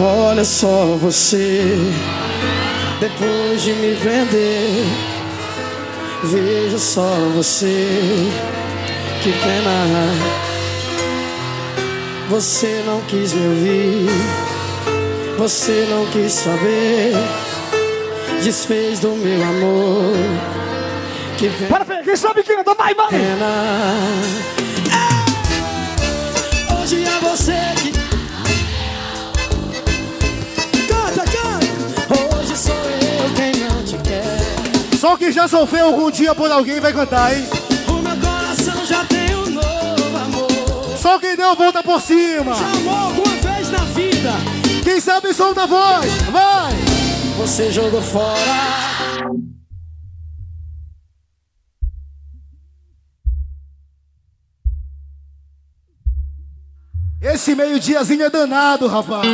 Olha 0.00 0.44
só 0.46 0.96
você, 0.96 1.76
depois 2.98 3.60
de 3.60 3.74
me 3.74 3.92
vender, 3.92 4.86
veja 6.24 6.78
só 6.78 7.10
você, 7.34 8.30
que 9.22 9.32
pena. 9.32 9.70
Você 12.28 12.82
não 12.86 13.00
quis 13.02 13.32
me 13.32 13.46
ouvir, 13.48 14.06
você 15.38 15.86
não 15.90 16.06
quis 16.06 16.32
saber, 16.32 17.14
desfez 18.42 19.00
do 19.00 19.12
meu 19.12 19.42
amor. 19.42 20.12
Que 21.36 21.48
pena. 21.48 21.68
Para 21.68 21.84
ver, 21.84 22.04
quem 22.04 22.16
sabe 22.16 22.42
canta, 22.42 22.74
vai, 22.74 22.94
vai! 22.94 23.08
Hoje 26.80 27.04
é 27.04 27.20
você 27.20 27.56
que. 27.82 27.92
Canta, 30.86 31.24
canta! 31.24 32.36
Hoje 32.36 32.56
sou 32.56 32.74
eu 32.74 33.34
quem 33.34 33.52
não 33.64 33.82
te 33.84 33.96
quer. 33.98 34.98
Só 34.98 35.16
quem 35.16 35.32
já 35.32 35.48
sofreu 35.48 35.86
algum 35.86 36.10
dia 36.10 36.34
por 36.34 36.50
alguém 36.50 36.78
vai 36.78 36.92
cantar, 36.92 37.34
hein? 37.34 37.57
Só 41.08 41.18
quem 41.18 41.34
deu 41.34 41.56
volta 41.56 41.82
por 41.82 42.02
cima. 42.02 42.54
Já 42.54 42.70
amou 42.70 42.94
alguma 42.94 43.34
vez 43.36 43.70
na 43.70 43.78
vida? 43.78 44.30
Quem 44.84 45.00
sabe 45.00 45.32
solta 45.32 45.62
a 45.62 45.66
voz, 45.66 46.04
vai! 46.30 46.74
Você 47.38 47.72
jogou 47.72 48.02
fora. 48.02 48.36
Esse 57.22 57.54
meio-diazinho 57.54 58.24
é 58.24 58.28
danado, 58.28 58.86
rapaz. 58.86 59.26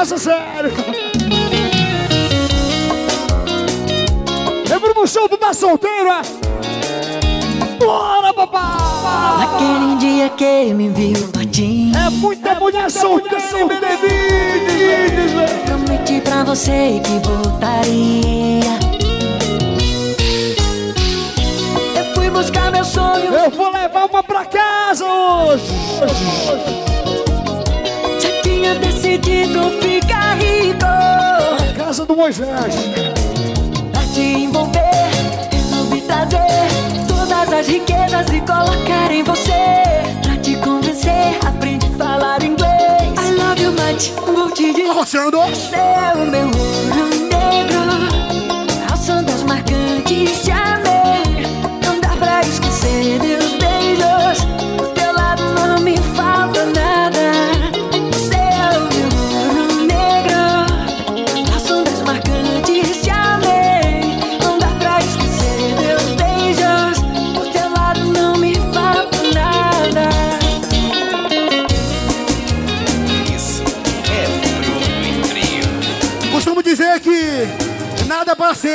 Negócio 0.00 0.14
é 0.14 0.18
sério. 0.18 0.70
Lembra 4.68 4.94
no 4.94 5.06
show 5.08 5.28
do 5.28 5.36
Tá 5.36 5.52
Solteiro, 5.52 6.08
é? 6.08 6.50
Bora, 7.80 8.32
papai! 8.34 9.38
Naquele 9.38 9.96
dia 9.96 10.28
que 10.28 10.74
me 10.74 10.90
viu 10.90 11.26
batinho. 11.28 11.96
É 11.96 12.10
muita 12.10 12.54
mulher 12.56 12.90
solteira 12.90 13.58
em 13.58 13.66
Benevides, 13.66 15.32
velho. 15.32 15.58
Prometi 15.64 16.20
pra 16.20 16.44
você 16.44 17.00
que 17.02 17.18
voltaria. 17.26 18.78
Eu 21.96 22.04
fui 22.14 22.28
buscar 22.28 22.70
meu 22.70 22.84
sonho. 22.84 23.32
Eu 23.32 23.50
vou 23.50 23.72
levar 23.72 24.04
uma 24.04 24.22
pra 24.22 24.44
casa 24.44 25.06
hoje. 25.06 25.64
Já 28.20 28.42
tinha 28.42 28.74
decidido 28.74 29.70
ficar 29.80 30.34
rico. 30.34 30.84
Casa 31.78 32.04
do 32.04 32.14
Moisés. 32.14 32.74
Pra 33.90 34.02
te 34.12 34.20
envolver, 34.20 34.89
todas 37.60 37.68
as 37.68 37.68
riquezas 37.68 38.26
e 38.32 38.40
colocar 38.40 39.10
em 39.10 39.22
você. 39.22 39.52
Pra 40.22 40.36
te 40.38 40.56
convencer, 40.56 41.38
aprende 41.46 41.86
a 41.86 41.90
falar 41.90 42.42
inglês. 42.42 42.70
I 43.18 43.32
love 43.36 43.62
you 43.62 43.72
much, 43.72 44.10
vou 44.26 44.50
te 44.50 44.72
dizer. 44.72 44.90
Rochando. 44.92 45.40
Você 45.40 45.76
é 45.76 46.12
o 46.14 46.26
meu 46.26 46.46
ouro 46.46 47.10
negro. 47.28 48.39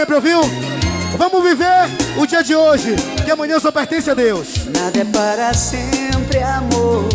Sempre, 0.05 0.15
ouviu? 0.15 0.41
Vamos 1.17 1.43
viver 1.43 1.89
o 2.17 2.27
dia 2.27 2.43
de 2.43 2.55
hoje, 2.55 2.95
que 3.23 3.31
amanhã 3.31 3.59
só 3.59 3.71
pertence 3.71 4.11
a 4.11 4.13
Deus. 4.13 4.65
Nada 4.67 4.99
é 4.99 5.05
para 5.05 5.53
sempre, 5.53 6.43
amor. 6.43 7.05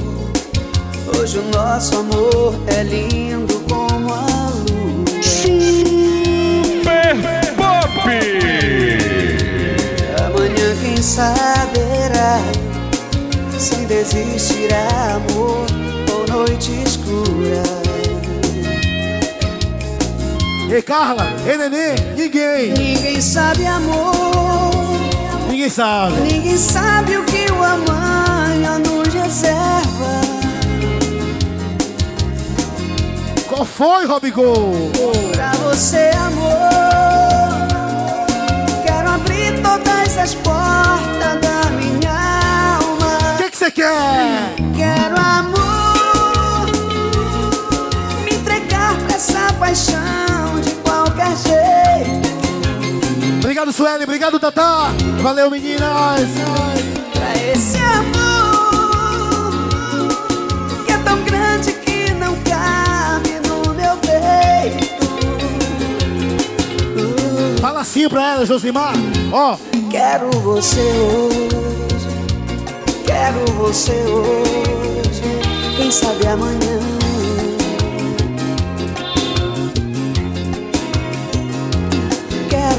Hoje 1.16 1.38
o 1.38 1.42
nosso 1.50 1.96
amor 1.96 2.54
é 2.66 2.82
lindo 2.82 3.60
como 3.68 4.12
a 4.12 4.26
lua. 4.66 5.22
Super 5.22 7.14
Pop! 7.56 8.10
Amanhã 10.26 10.76
quem 10.82 10.96
saberá 11.00 12.40
se 13.56 13.74
ainda 13.76 13.94
existirá 13.94 14.88
amor 15.14 15.66
ou 16.12 16.26
noite 16.26 16.82
escura. 16.82 17.89
Ei, 20.72 20.82
Carla, 20.82 21.26
ei, 21.44 21.56
neném, 21.56 21.96
ninguém. 22.16 22.72
Ninguém 22.72 23.20
sabe 23.20 23.66
amor. 23.66 24.70
Ninguém 25.48 25.68
sabe. 25.68 26.20
Ninguém 26.20 26.56
sabe 26.56 27.16
o 27.16 27.24
que 27.24 27.50
o 27.50 27.60
amanhã 27.60 28.78
nos 28.78 29.12
reserva. 29.12 30.20
Qual 33.48 33.64
foi, 33.64 34.06
Robigol? 34.06 34.92
Pra 35.32 35.50
você, 35.54 36.12
amor. 36.14 37.66
Quero 38.86 39.10
abrir 39.10 39.60
todas 39.60 40.18
as 40.18 40.34
portas 40.36 41.40
da 41.40 41.68
minha 41.72 42.78
alma. 42.78 43.40
O 43.44 43.50
que 43.50 43.56
você 43.56 43.72
quer? 43.72 44.59
Obrigado, 53.60 53.76
Sueli. 53.76 54.04
Obrigado, 54.04 54.40
Tatá. 54.40 54.90
Valeu, 55.20 55.50
meninas. 55.50 56.30
Pra 57.12 57.36
esse 57.52 57.76
amor 57.76 58.88
que 60.86 60.92
é 60.92 60.96
tão 61.04 61.22
grande 61.24 61.74
que 61.74 62.14
não 62.14 62.34
cabe 62.36 63.38
no 63.46 63.74
meu 63.74 63.98
peito. 63.98 65.06
Fala 67.60 67.80
assim 67.82 68.08
pra 68.08 68.32
ela, 68.32 68.46
Josimar. 68.46 68.94
Ó. 69.30 69.58
Quero 69.90 70.30
você 70.40 70.80
hoje, 70.80 72.08
quero 73.04 73.44
você 73.58 73.92
hoje, 73.92 75.22
quem 75.76 75.90
sabe 75.90 76.26
amanhã. 76.28 76.99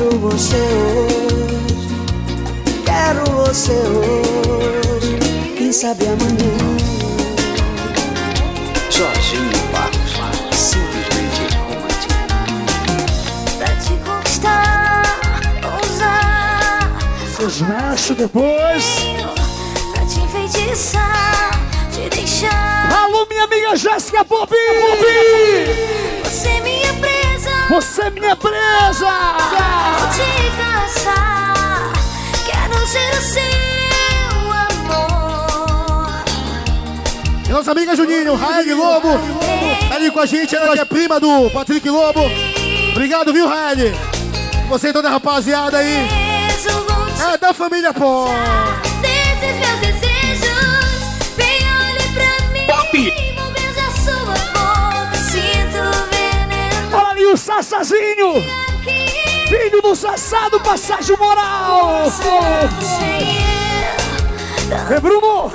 Quero 0.02 0.18
você 0.18 0.56
hoje, 0.56 1.88
quero 2.84 3.24
você 3.34 3.72
hoje, 3.72 5.20
quem 5.56 5.72
sabe 5.72 6.06
amanhã. 6.08 6.58
Jorginho 8.90 9.62
Barros, 9.72 10.58
simplesmente 10.58 11.56
romântico. 11.56 12.16
Pra 13.60 13.76
te 13.76 13.94
conquistar, 14.04 15.04
ousar. 15.72 16.98
Vocês 17.38 17.62
mexem 17.62 18.16
depois. 18.16 18.84
Pra 19.94 20.04
te 20.08 20.20
enfeitiçar, 20.20 21.52
te 21.92 22.10
deixar. 22.10 22.92
Alô, 23.04 23.28
minha 23.30 23.44
amiga 23.44 23.76
Jéssica 23.76 24.26
Pop! 24.26 24.52
Você 26.24 26.50
presa. 26.50 26.71
Você 27.72 28.02
é 28.02 28.10
minha 28.10 28.36
presa! 28.36 29.08
Vou 29.98 30.10
te 30.10 30.52
caçar. 30.58 31.94
Quero 32.46 32.86
ser 32.86 33.10
o 33.14 33.22
seu 33.22 33.42
amor. 34.90 36.24
E 37.48 37.50
nossa 37.50 37.72
amiga 37.72 37.96
Juninho, 37.96 38.36
Raeli 38.36 38.74
Lobo. 38.74 39.18
Tá 39.88 39.96
ali 39.96 40.12
com 40.12 40.20
a 40.20 40.26
gente, 40.26 40.54
ela 40.54 40.74
que 40.74 40.82
é 40.82 40.86
prima 40.86 41.18
do 41.18 41.50
Patrick 41.52 41.90
Lobo. 41.90 42.30
Obrigado, 42.92 43.32
viu, 43.32 43.48
Raeli? 43.48 43.96
Você 44.68 44.90
e 44.90 44.94
toda 44.94 45.08
a 45.08 45.12
rapaziada 45.12 45.78
aí. 45.78 46.10
É 47.34 47.38
da 47.38 47.54
família 47.54 47.94
Pó. 47.94 48.28
Desses 49.00 49.56
meus 49.56 49.80
desejos, 49.80 50.50
vem 51.38 51.62
olhe 51.72 52.04
pra 52.14 52.48
mim. 52.52 52.68
Pop. 52.68 53.31
Sassazinho! 57.42 58.36
Filho 59.50 59.82
do 59.82 59.96
Sassá 59.96 60.48
do 60.50 60.60
Passagem 60.60 61.18
Moral! 61.18 62.04
Ei, 64.92 65.00
Bruno! 65.00 65.52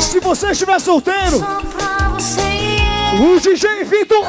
Se 0.00 0.18
você 0.18 0.50
estiver 0.50 0.80
solteiro, 0.80 1.38
o 3.20 3.38
DJ 3.38 3.84
Vitor 3.84 4.26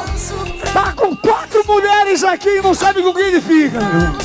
tá 0.72 0.92
com 0.92 1.16
quatro 1.16 1.66
mulheres 1.66 2.22
aqui 2.22 2.50
e 2.50 2.62
não 2.62 2.72
sabe 2.72 3.02
com 3.02 3.12
quem 3.12 3.24
ele 3.24 3.40
fica. 3.40 3.80
meu. 3.80 4.21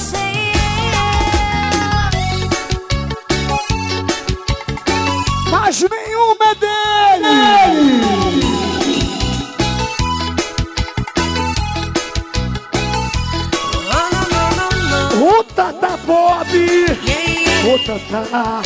Tata! 17.86 18.62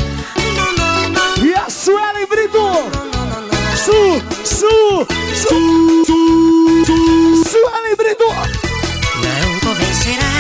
E 1.44 1.54
a 1.54 1.70
Suelen 1.70 2.28
Brito! 2.30 2.90
Su, 3.76 4.22
Su, 4.44 5.06
Su, 5.36 6.04
Su, 6.06 7.44
Suelen 7.44 7.96
Brito! 7.98 8.26
Não 9.22 9.60
convencerá 9.60 10.32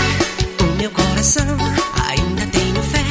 o 0.61 0.77
meu 0.77 0.91
coração. 0.91 1.57
Ainda 2.09 2.45
tenho 2.47 2.81
fé 2.83 3.03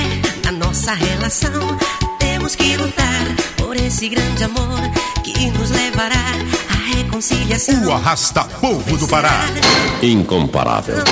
na 0.44 0.52
nossa 0.52 0.94
relação. 0.94 1.78
Temos 2.18 2.54
que 2.54 2.76
lutar 2.76 3.26
por 3.56 3.76
esse 3.76 4.08
grande 4.08 4.44
amor 4.44 4.80
que 5.22 5.50
nos 5.50 5.70
levará 5.70 6.32
à 6.70 6.96
reconciliação. 6.96 7.84
O 7.86 7.92
arrasta 7.92 8.44
povo 8.44 8.96
do 8.96 9.06
Pará. 9.08 9.46
Incomparável. 10.02 11.04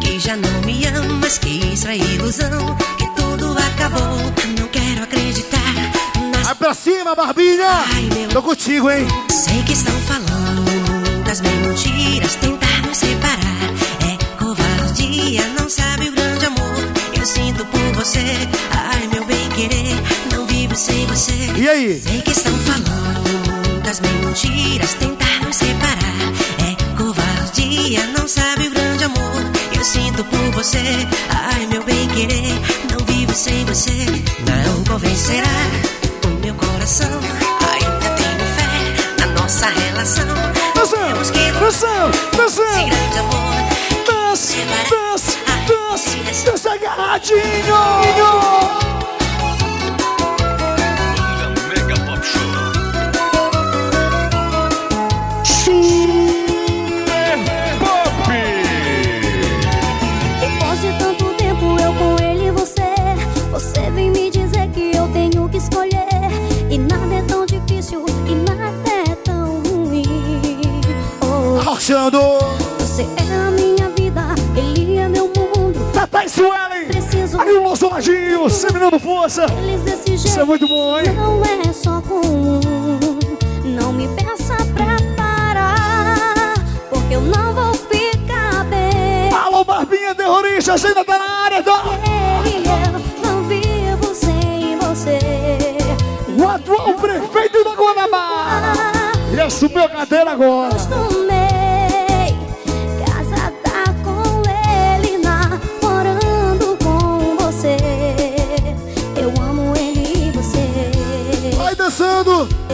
Que 0.00 0.18
já 0.18 0.36
não 0.36 0.60
me 0.62 0.86
amas, 0.86 1.38
que 1.38 1.72
isso 1.72 1.86
é 1.88 1.96
ilusão. 1.96 2.76
Acabou. 3.80 4.18
Não 4.58 4.68
quero 4.68 5.04
acreditar. 5.04 5.58
Vai 6.44 6.54
pra 6.54 6.74
cima, 6.74 7.14
Barbinha! 7.14 7.84
Tô 8.30 8.42
contigo, 8.42 8.90
hein? 8.90 9.06
Sei 9.30 9.62
que 9.62 9.72
estão 9.72 9.94
falando 10.00 10.64
muitas 10.90 11.40
mentiras, 11.40 12.34
tentar 12.34 12.82
nos 12.86 12.98
separar. 12.98 13.72
É 14.06 14.18
covardia, 14.36 15.46
não 15.58 15.66
sabe 15.70 16.10
o 16.10 16.12
grande 16.12 16.44
amor. 16.44 16.74
Eu 17.16 17.24
sinto 17.24 17.64
por 17.64 17.80
você, 17.94 18.24
ai 18.70 19.06
meu 19.10 19.24
bem 19.24 19.48
querer, 19.48 19.96
não 20.34 20.44
vivo 20.46 20.76
sem 20.76 21.06
você. 21.06 21.50
E 21.56 21.66
aí? 21.66 22.02
Sei 22.02 22.20
que 22.20 22.32
estão 22.32 22.52
falando 22.58 23.70
muitas 23.70 24.00
mentiras, 24.00 24.92
tentar 24.94 25.40
nos 25.46 25.56
separar. 25.56 25.96
É 26.68 26.96
covardia, 27.02 28.06
não 28.18 28.28
sabe 28.28 28.68
o 28.68 28.70
grande 28.72 29.04
amor. 29.04 29.42
Eu 29.74 29.84
sinto 29.84 30.22
por 30.24 30.50
você, 30.52 31.08
ai 31.30 31.66
meu 31.66 31.82
bem 31.82 32.06
querer, 32.08 32.60
sem 33.34 33.64
você. 33.64 34.06
Não 34.46 34.84
convencerá 34.84 35.46
o 36.24 36.28
meu 36.40 36.54
coração. 36.54 37.20
Ainda 37.72 38.10
tenho 38.16 38.46
fé 38.56 39.16
na 39.18 39.26
nossa 39.40 39.66
relação. 39.66 40.60
Temos 40.74 41.30
que 41.30 41.50
dançando! 41.52 42.16
esse 42.46 42.60
grande 42.60 43.18
amor. 43.18 43.54
Dança, 44.06 44.54
dança, 44.90 45.38
dança, 45.66 46.50
dança 46.50 46.72
agarradinho! 46.72 47.40
Achando! 71.90 72.38
Você 72.78 73.02
é 73.02 73.48
a 73.48 73.50
minha 73.50 73.90
vida, 73.96 74.22
ele 74.56 74.96
é 74.96 75.08
meu 75.08 75.24
mundo 75.26 75.76
e 76.24 76.28
Suelen! 76.28 76.86
Preciso 76.86 77.40
Aí 77.40 77.52
o 77.56 77.64
nosso 77.64 77.88
ladinho, 77.88 78.48
sempre 78.48 78.78
dando 78.78 79.00
força! 79.00 79.44
eles 79.58 79.82
desse 79.82 80.06
jeito 80.06 80.28
Isso 80.28 80.38
é 80.38 80.44
muito 80.44 80.68
bom, 80.68 81.00
hein? 81.00 81.06
Não 81.16 81.42
é 81.42 81.72
só 81.72 82.00
com 82.00 82.20
um 82.20 82.60
Não 83.64 83.92
me 83.92 84.06
peça 84.06 84.54
pra 84.72 84.98
parar 85.16 86.54
Porque 86.88 87.16
eu 87.16 87.22
não 87.22 87.54
vou 87.54 87.74
ficar 87.74 88.62
bem 88.66 89.34
Alô, 89.34 89.64
Barbinha 89.64 90.14
terrorista, 90.14 90.74
ainda 90.74 91.04
tá 91.04 91.18
na 91.18 91.44
área, 91.44 91.60
tá? 91.60 91.82
E 92.46 92.68
eu 92.68 93.28
não 93.28 93.42
vivo 93.48 94.14
sem 94.14 94.78
você 94.78 95.18
O 96.38 96.48
atual 96.48 96.94
prefeito 96.94 97.64
da 97.64 97.74
Guanabara! 97.74 98.72
E 99.34 99.40
assumiu 99.40 99.82
a 99.82 99.88
cadeira 99.88 100.30
agora! 100.30 101.09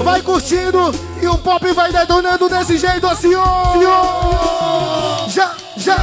vai 0.07 0.23
curtindo 0.23 0.93
e 1.21 1.27
o 1.27 1.37
pop 1.37 1.73
vai 1.73 1.91
detonando 1.91 2.49
desse 2.49 2.79
jeito 2.79 3.05
assim, 3.09 3.35
ó. 3.35 3.73
Senhor. 3.73 5.29
Já, 5.29 5.57
já. 5.77 5.97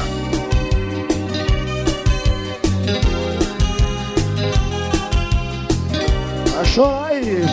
Achou 6.59 7.05
aí. 7.05 7.43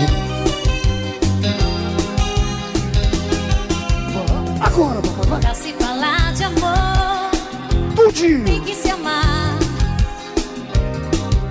Agora, 4.60 5.00
papai. 5.02 5.40
Pra 5.40 5.54
se 5.54 5.72
falar 5.74 6.32
de 6.32 6.42
amor, 6.42 7.30
Tudo. 7.94 8.44
tem 8.44 8.60
que 8.62 8.74
se 8.74 8.90
amar. 8.90 9.56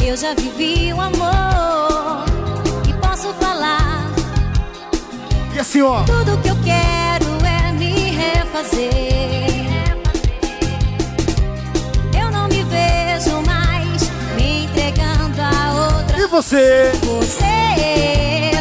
Eu 0.06 0.18
já 0.18 0.34
vivi 0.34 0.92
o 0.92 1.00
amor. 1.00 1.89
Assim, 5.70 5.82
ó. 5.84 6.04
Tudo 6.04 6.38
que 6.42 6.48
eu 6.50 6.58
quero 6.64 7.28
é 7.46 7.72
me 7.74 7.94
refazer. 8.12 8.90
Eu 12.20 12.32
não 12.32 12.48
me 12.48 12.64
vejo 12.64 13.42
mais 13.46 14.10
me 14.36 14.66
entregando 14.66 15.40
a 15.40 16.00
outra. 16.00 16.20
E 16.20 16.28
você? 16.28 16.92
Você 17.04 17.44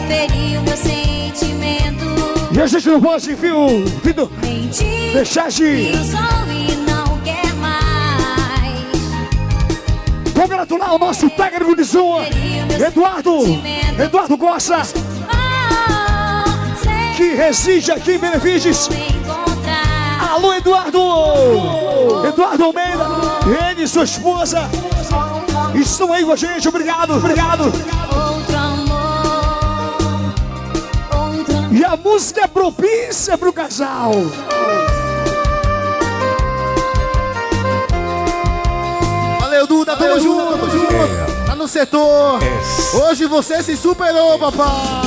feriu 0.06 0.60
meu 0.62 0.76
sentimento. 0.76 2.04
E 2.52 2.60
a 2.60 2.66
gente 2.66 2.86
não 2.88 3.00
pode, 3.00 3.34
viu? 3.34 3.66
Mentir. 4.42 5.14
Deixar 5.14 5.48
de. 5.48 5.92
Mais. 7.58 8.84
Congratular 10.34 10.94
o 10.94 10.98
nosso 10.98 11.30
técnico 11.30 11.74
de 11.74 11.84
som, 11.86 12.20
Eduardo. 12.86 13.38
Eduardo 13.98 14.36
Costa. 14.36 15.07
Que 17.18 17.34
reside 17.34 17.90
aqui 17.90 18.12
em 18.12 18.18
Benefides. 18.18 18.88
Alô, 20.30 20.54
Eduardo! 20.54 21.00
Eduardo 22.28 22.64
Almeida, 22.66 23.06
ele 23.68 23.82
e 23.82 23.88
sua 23.88 24.04
esposa 24.04 24.70
estão 25.74 26.12
aí 26.12 26.24
com 26.24 26.30
a 26.30 26.36
gente. 26.36 26.68
Obrigado, 26.68 27.16
obrigado. 27.16 27.72
E 31.72 31.84
a 31.84 31.96
música 31.96 32.42
é 32.42 32.46
propícia 32.46 33.36
pro 33.36 33.52
casal. 33.52 34.12
Valeu, 39.40 39.66
Duda, 39.66 39.96
tamo 39.96 40.20
junto, 40.20 40.52
tamo 40.52 40.70
junto. 40.70 41.46
Tá 41.46 41.56
no 41.56 41.66
setor. 41.66 42.38
Hoje 42.94 43.26
você 43.26 43.60
se 43.60 43.76
superou, 43.76 44.38
papai. 44.38 44.97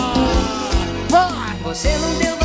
Você 1.74 1.98
não 2.00 2.18
deu 2.18 2.41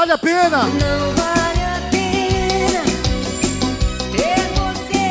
Vale 0.00 0.12
a 0.12 0.18
pena. 0.18 0.62
Não 0.62 1.12
vale 1.14 1.62
a 1.62 1.78
pena 1.90 2.82
ter 4.12 4.40
você, 4.56 5.10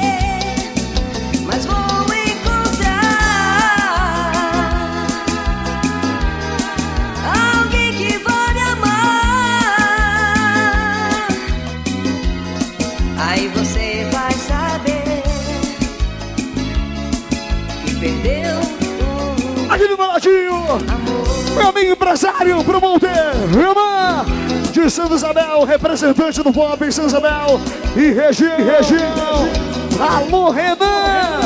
mas 1.45 1.63
vou 1.67 2.11
encontrar 2.11 3.03
alguém 7.55 7.93
que 7.93 8.17
vai 8.17 8.53
me 8.55 8.61
amar. 8.61 9.67
Aí 13.19 13.47
você 13.49 14.07
vai 14.11 14.33
saber 14.33 15.21
que 17.85 17.93
perdeu 17.93 18.59
Aqui 19.69 19.87
no 19.87 19.95
Baladinho, 19.95 20.63
meu 21.55 21.69
amigo 21.69 21.91
empresário, 21.91 22.63
promotor, 22.63 23.07
irmã 23.53 23.88
de 24.83 24.89
Santa 24.89 25.15
Isabel, 25.15 25.65
representante 25.65 26.41
do 26.41 26.53
Pop 26.53 26.83
em 26.85 26.91
Santa 26.91 27.07
Isabel 27.07 27.59
e 27.97 28.11
região. 28.11 28.57
região. 28.57 29.49
Alô, 29.99 30.51
Renan! 30.51 31.41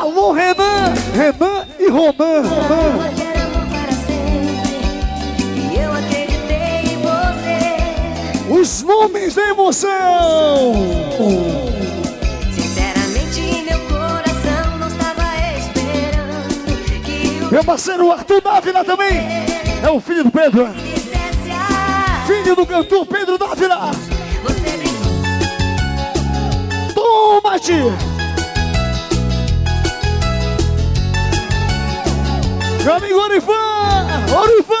Alô, 0.00 0.32
Renan! 0.32 0.92
Renan 1.14 1.64
e 1.78 1.88
Ronan. 1.88 2.42
Os 8.50 8.82
nomes 8.82 9.34
da 9.34 9.48
emoção! 9.48 10.74
Sinceramente, 12.52 13.64
meu 13.64 13.80
coração 13.80 14.78
não 14.78 14.88
estava 14.88 15.22
esperando 15.56 17.04
que 17.04 17.54
Meu 17.54 17.64
parceiro 17.64 18.10
Arthur 18.10 18.40
Dávila 18.40 18.84
também 18.84 19.20
é 19.82 19.90
o 19.90 20.00
filho 20.00 20.24
do 20.24 20.30
Pedro. 20.30 21.01
Filho 22.42 22.56
do 22.56 22.66
cantor 22.66 23.06
Pedro 23.06 23.38
Dávila. 23.38 23.92
brincou. 24.42 25.12
Toma-te! 26.92 27.72
Meu 32.82 32.94
amigo 32.94 33.20
Orifã! 33.20 33.52
Orifã! 34.36 34.74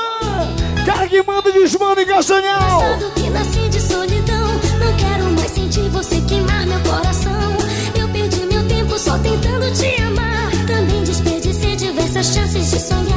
Cara 0.84 1.06
que 1.06 1.22
manda 1.22 1.52
desmanda 1.52 2.02
em 2.02 2.06
Castanhal! 2.06 2.80
Pensando 2.80 3.14
que 3.14 3.30
nasci 3.30 3.68
de 3.68 3.80
solidão 3.80 4.48
Não 4.80 4.96
quero 4.96 5.30
mais 5.30 5.52
sentir 5.52 5.88
você 5.90 6.20
queimar 6.22 6.66
meu 6.66 6.80
coração 6.80 7.56
Eu 7.96 8.08
perdi 8.08 8.44
meu 8.46 8.66
tempo 8.66 8.98
só 8.98 9.16
tentando 9.18 9.72
te 9.72 10.02
amar 10.02 10.50
Também 10.66 11.04
desperdicei 11.04 11.76
diversas 11.76 12.26
chances 12.26 12.72
de 12.72 12.80
sonhar 12.80 13.11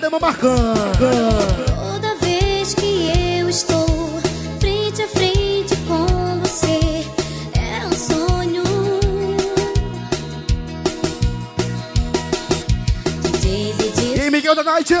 dama 0.00 0.18
marcando. 0.18 0.98
Toda 1.66 2.14
vez 2.16 2.74
que 2.74 3.12
eu 3.38 3.48
estou 3.48 3.86
frente 4.58 5.02
a 5.02 5.08
frente 5.08 5.76
com 5.86 6.40
você, 6.40 7.06
é 7.52 7.86
um 7.86 7.92
sonho. 7.92 8.62
E 14.16 14.30
Miguel 14.30 14.54
da 14.54 14.64
Night? 14.64 14.94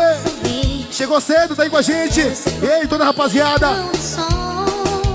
Chegou 0.90 1.18
cedo, 1.20 1.56
tá 1.56 1.62
aí 1.62 1.70
com 1.70 1.78
a 1.78 1.82
gente. 1.82 2.20
Ei, 2.20 2.86
toda 2.86 3.04
rapaziada. 3.04 3.68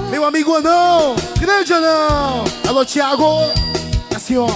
Meu 0.10 0.26
amigo 0.26 0.56
Anão, 0.56 1.16
grande 1.40 1.74
Anão. 1.74 2.44
Alô, 2.68 2.84
Thiago. 2.84 3.24
É 4.12 4.16
assim, 4.16 4.38
ó. 4.38 4.48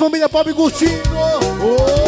família 0.00 0.30
Pobre 0.30 0.54
Gustino. 0.54 1.02
Oh. 1.62 1.99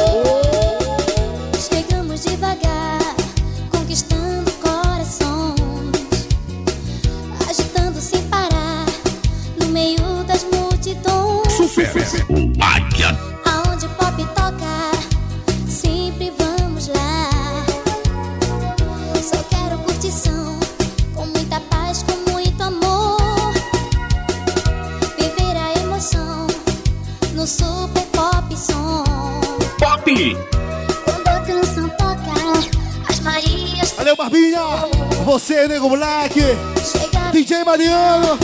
Mariano, 37.82 38.38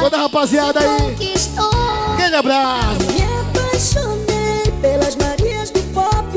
toda 0.00 0.16
a 0.16 0.20
rapaziada 0.22 0.80
aí. 0.80 1.14
Grande 2.16 2.34
abraço. 2.34 2.98
Me 3.12 3.22
apaixonei 3.22 4.72
pelas 4.82 5.14
Marias 5.14 5.70
do 5.70 5.80
Pop. 5.92 6.36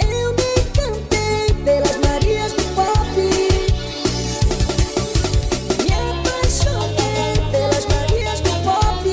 Eu 0.00 0.34
me 0.34 0.42
encantei 0.60 1.54
pelas 1.64 1.96
Marias 1.98 2.52
do 2.52 2.64
Pop. 2.74 3.14
Me 5.78 5.92
apaixonei 6.10 7.38
pelas 7.52 7.86
Marias 7.86 8.40
do 8.40 8.50
Pop. 8.64 9.04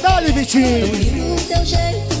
Dá-lhe, 0.00 0.32
Vitinho. 0.32 0.78
Eu 0.78 0.86
vi 0.86 1.20
o 1.20 1.36
teu 1.46 1.64
jeito. 1.66 2.15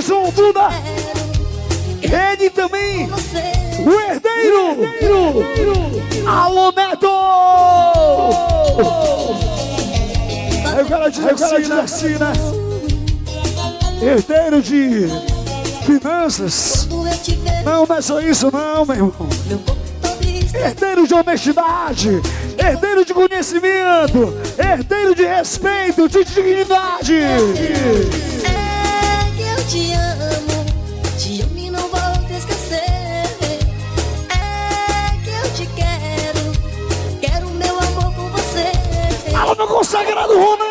Edson 0.00 0.30
Buda, 0.30 0.70
Ele 2.00 2.48
também, 2.48 3.06
o 3.06 4.00
herdeiro. 4.00 4.78
Alô, 6.26 6.72
Neto! 6.72 7.06
Aí 10.64 10.82
o 10.82 10.86
cara 10.86 11.10
dizer 11.10 11.34
assim, 11.74 12.16
né? 12.16 12.32
Herdeiro 14.00 14.62
de 14.62 15.06
finanças. 15.84 16.88
Não, 17.62 17.84
não 17.84 17.96
é 17.96 18.00
só 18.00 18.22
isso, 18.22 18.50
não, 18.50 18.86
meu 18.86 18.96
irmão. 18.96 19.28
Herdeiro 20.54 21.06
de 21.06 21.12
honestidade, 21.12 22.22
herdeiro 22.56 23.04
de 23.04 23.12
conhecimento, 23.12 24.34
herdeiro 24.58 25.14
de 25.14 25.26
respeito, 25.26 26.08
de 26.08 26.24
dignidade 26.24 27.20
te 29.70 29.92
amo, 29.92 30.66
te 31.16 31.42
amo 31.42 31.56
e 31.56 31.70
não 31.70 31.88
vou 31.88 32.26
te 32.26 32.34
esquecer. 32.34 32.82
É 34.28 35.16
que 35.22 35.30
eu 35.30 35.54
te 35.54 35.66
quero, 35.76 37.20
quero 37.20 37.48
meu 37.50 37.78
amor 37.78 38.12
com 38.16 38.28
você. 38.30 38.72
Alô, 39.32 39.54
meu 39.54 39.68
consagrado 39.68 40.34
Romeu! 40.34 40.69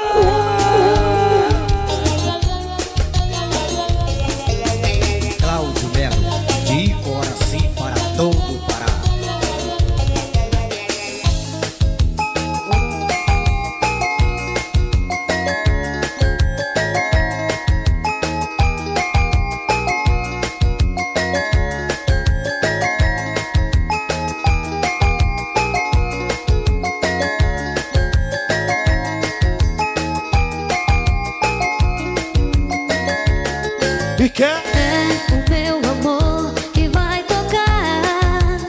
e 34.21 34.29
quer. 34.29 34.61
É? 34.75 35.09
é 35.31 35.73
o 35.73 35.81
meu 35.81 35.91
amor 35.91 36.53
que 36.73 36.89
vai 36.89 37.23
tocar. 37.23 38.59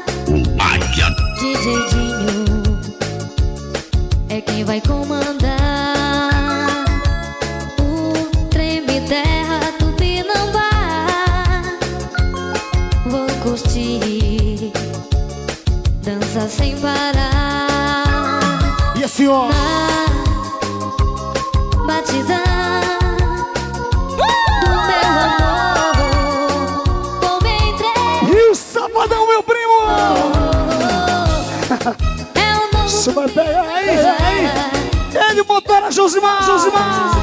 Ai, 0.61 0.79
DJ 1.39 1.89
Dinho 1.89 2.63
é 4.29 4.41
quem 4.41 4.65
vai 4.65 4.81
comandar. 4.81 5.30
Josimar! 36.11 36.43
Josimar! 36.43 37.20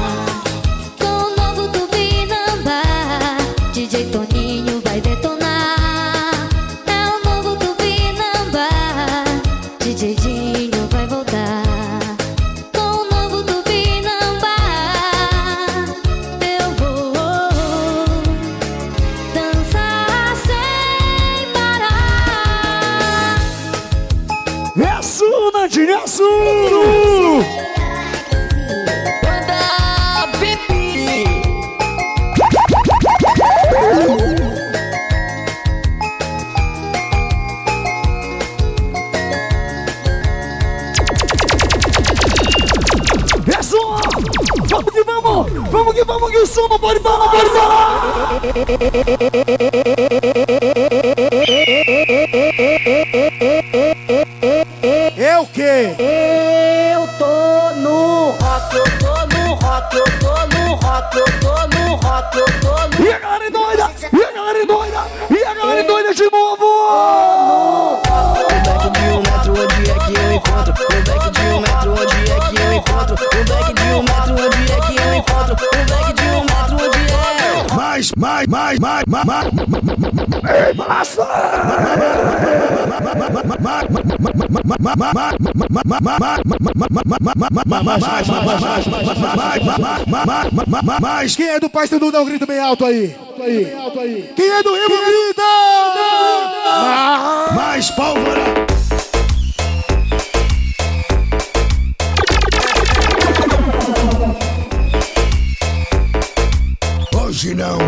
Mais, 78.18 78.46
mais, 78.48 78.78
mais, 78.80 79.04
mais, 79.06 79.24
mais, 79.24 79.48
mais. 80.42 80.76
Massa! 80.76 81.28
Mas 91.00 91.36
quem 91.36 91.48
é 91.48 91.60
do 91.60 91.70
Pai 91.70 91.86
Sandu 91.86 92.10
dá 92.10 92.20
um 92.20 92.24
grito 92.24 92.44
bem 92.44 92.58
alto 92.58 92.84
aí. 92.84 93.14
Quem 94.34 94.50
é 94.50 94.62
do 94.64 94.74
Rio 94.74 94.88
grita! 94.88 95.42
Mais 97.54 97.88
pólvora. 97.92 98.42
Hoje 107.14 107.54
não. 107.54 107.78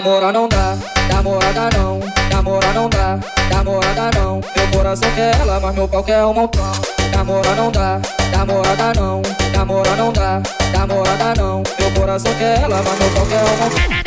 Namora 0.00 0.32
não 0.32 0.48
dá, 0.48 0.78
namorada 1.12 1.68
não, 1.76 2.00
namora 2.32 2.72
não 2.72 2.88
dá, 2.88 3.18
namorada 3.54 4.10
não. 4.18 4.40
Meu 4.56 4.70
coração 4.72 5.10
quer 5.14 5.38
ela, 5.38 5.60
mas 5.60 5.74
meu 5.74 5.86
pau 5.86 6.02
quer 6.02 6.24
um 6.24 6.32
montão. 6.32 6.72
Namora 7.14 7.54
não 7.54 7.70
dá, 7.70 8.00
namorada 8.32 8.94
não, 8.98 9.20
namora 9.54 9.96
não 9.96 10.10
dá, 10.10 10.40
namorada 10.72 11.34
não. 11.36 11.62
Meu 11.78 11.90
coração 11.90 12.32
quer 12.36 12.62
ela, 12.62 12.82
mas 12.82 12.98
meu 12.98 13.10
pau 13.10 13.26
quer 13.26 13.44
um 13.44 13.56
montão. 13.58 14.00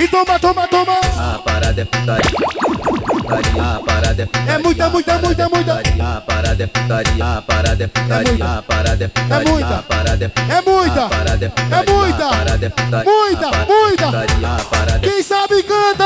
E 0.00 0.08
toma, 0.08 0.38
toma, 0.40 0.66
toma! 0.66 1.00
A 1.16 1.38
parada 1.38 1.80
é 1.80 1.84
putaria. 1.84 2.81
Putaria, 3.32 3.62
a 3.62 3.80
parada 3.80 4.22
é 4.22 4.26
putaria. 4.26 4.52
É 4.52 4.58
muita, 4.58 4.88
muita, 4.90 5.18
muita, 5.18 5.48
muita! 5.48 5.82
A 6.16 6.20
parada 6.20 6.62
é 6.62 6.66
putaria, 6.66 7.24
a 7.24 7.42
parada 7.42 7.84
é 7.84 7.86
putaria, 7.86 8.44
a 8.44 8.62
parada 8.62 9.04
é 9.04 9.08
putaria, 9.08 9.52
muita. 9.52 9.78
a 9.78 9.82
parada 9.82 10.24
é 10.24 10.28
putaria. 10.28 10.54
É 10.54 10.70
muita! 10.70 10.98
A 10.98 11.08
parada 11.08 11.44
é 11.46 11.48
putaria, 11.48 11.76
É 11.76 11.92
muita! 11.92 12.26
a 12.26 12.30
parada 12.30 12.66
é 12.66 12.68
putaria, 12.68 13.12
Muita, 13.12 13.46
é 13.46 13.64
muita! 13.64 14.96
é 14.96 14.98
Quem 14.98 15.22
sabe 15.22 15.62
canta! 15.62 16.04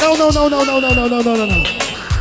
Não, 0.00 0.16
não, 0.16 0.32
não, 0.32 0.50
não, 0.50 0.64
não, 0.64 0.80
não, 0.80 0.94
não, 0.94 1.08
não, 1.08 1.22
não, 1.36 1.46
não. 1.46 1.62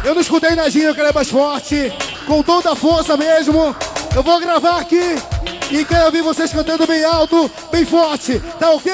Eu 0.06 0.14
não 0.14 0.22
escutei 0.22 0.56
nadinha, 0.56 0.86
eu 0.86 0.96
quero 0.96 1.10
é 1.10 1.14
mais 1.14 1.30
forte, 1.30 1.92
com 2.26 2.42
toda 2.42 2.72
a 2.72 2.76
força 2.76 3.18
mesmo. 3.18 3.76
Eu 4.18 4.24
vou 4.24 4.40
gravar 4.40 4.80
aqui 4.80 5.16
e 5.70 5.86
quero 5.86 6.06
ouvir 6.06 6.24
vocês 6.24 6.52
cantando 6.52 6.88
bem 6.88 7.06
alto, 7.06 7.52
bem 7.72 7.86
forte. 7.86 8.40
Tá 8.60 8.72
ok? 8.72 8.92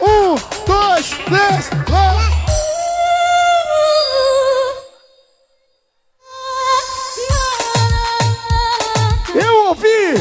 Um, 0.00 0.36
dois, 0.64 1.10
três, 1.24 1.70
vai! 1.88 2.30
Eu 9.34 9.66
ouvi! 9.70 10.14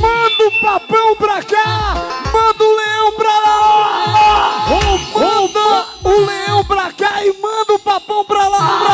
Manda 0.00 0.48
o 0.48 0.60
papão 0.60 1.14
pra 1.14 1.40
cá! 1.44 1.94
Manda 2.32 2.64
o 2.64 2.76
leão 2.76 3.12
pra 3.12 3.38
lá! 3.38 4.66
Manda 5.14 5.86
o 6.02 6.26
leão 6.26 6.64
pra 6.64 6.92
cá 6.92 7.24
e 7.24 7.32
manda 7.40 7.74
o 7.74 7.78
papão 7.78 8.24
pra 8.24 8.48
lá! 8.48 8.87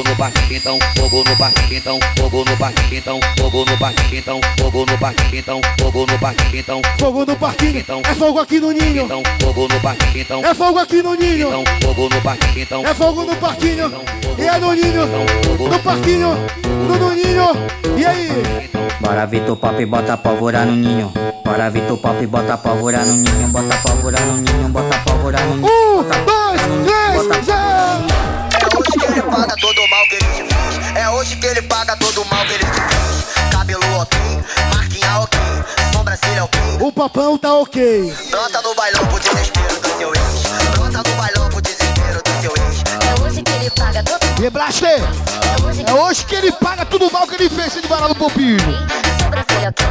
Então 0.00 0.08
fogo 0.08 0.08
no 0.08 0.16
parque, 0.16 0.54
então 0.54 0.78
fogo 0.96 1.24
no 1.24 1.36
parque, 1.36 1.76
então 1.76 1.98
fogo 2.18 2.44
no 2.44 2.56
parque, 2.56 2.96
então 2.96 3.20
fogo 3.38 3.64
no 3.66 3.78
parque, 3.78 4.16
então 4.16 4.40
fogo 4.58 4.86
no 4.86 4.98
parque, 4.98 5.36
então 5.38 5.60
fogo 5.78 6.06
no 6.06 6.18
parque, 6.18 6.58
então 6.58 6.82
Fogo 6.98 7.26
no 7.26 7.36
parquinho, 7.36 7.84
é 8.08 8.14
fogo 8.14 8.40
aqui 8.40 8.60
no 8.60 8.72
ninho. 8.72 9.04
então 9.04 9.22
fogo 9.40 9.68
no 9.68 9.80
parque, 9.80 10.20
então 10.20 10.44
É 10.44 10.54
fogo 10.54 10.78
aqui 10.78 11.02
no 11.02 11.14
ninho. 11.14 11.48
então 11.48 11.64
fogo 11.82 12.08
no 12.08 12.20
parque, 12.22 12.60
então 12.60 12.82
É 12.86 12.94
fogo 12.94 13.24
no 13.24 13.36
parquinho. 13.36 13.92
E 14.38 14.42
é 14.46 14.58
no 14.58 14.72
ninho. 14.72 15.06
No 15.58 15.78
parquinho. 15.80 16.36
No, 16.88 17.10
ninho. 17.14 17.98
E 17.98 18.06
aí? 18.06 18.70
Bora 19.00 19.26
Vitor 19.26 19.56
Pop, 19.56 19.84
bota 19.86 20.16
pólvora 20.16 20.64
no 20.64 20.72
ninho. 20.76 21.12
Bora 21.44 21.68
Vitor 21.70 21.98
Pop, 21.98 22.26
bota 22.26 22.56
pólvora 22.56 23.04
no 23.04 23.16
ninho. 23.16 23.48
Bota 23.48 23.76
pólvora 23.82 24.20
no 24.20 24.36
ninho, 24.38 24.68
bota 24.68 24.98
pólvora 25.04 25.40
no 25.40 25.56
ninho. 25.56 26.29
Todo 29.60 29.82
o 29.82 29.88
mal 29.88 30.04
que 30.08 30.14
ele 30.14 30.24
te 30.24 30.54
fez. 30.54 30.96
É 30.96 31.10
hoje 31.10 31.36
que 31.36 31.46
ele 31.46 31.62
paga 31.62 31.96
todo 31.96 32.22
o 32.22 32.24
mal 32.28 32.44
que 32.46 32.54
ele 32.54 32.64
te 32.64 32.80
fez. 32.80 33.50
Cabelo 33.52 34.00
ok, 34.00 34.18
marquinha 34.74 35.20
ok, 35.20 35.38
sobrancelha 35.92 36.44
ok. 36.44 36.60
O 36.80 36.90
papão 36.92 37.36
tá 37.36 37.54
ok. 37.54 38.14
Brota 38.30 38.62
no 38.62 38.74
bailão 38.74 39.06
pro 39.06 39.20
desespero 39.20 39.80
do 39.80 39.98
seu 39.98 40.14
ex. 40.14 40.42
Brota 40.72 41.08
no 41.08 41.16
bailão 41.16 41.48
pro 41.50 41.60
desespero 41.60 42.22
do 42.22 42.40
seu 42.40 42.52
ex. 42.64 42.82
É 43.06 43.22
hoje 43.22 43.42
que 43.42 43.52
ele 43.52 43.70
paga 43.70 44.02
todo 44.02 44.44
E 44.44 44.50
Blaster, 44.50 45.00
é 45.86 45.92
hoje 45.92 46.24
que 46.24 46.34
ele 46.34 46.52
paga 46.52 46.86
tudo 46.86 47.06
o 47.06 47.12
mal 47.12 47.26
que 47.26 47.34
ele 47.34 47.50
fez 47.50 47.72
sem 47.74 47.82
varar 47.82 48.08
no 48.08 48.14
popinho. 48.14 48.58
sobrancelha 49.22 49.68
ok, 49.68 49.86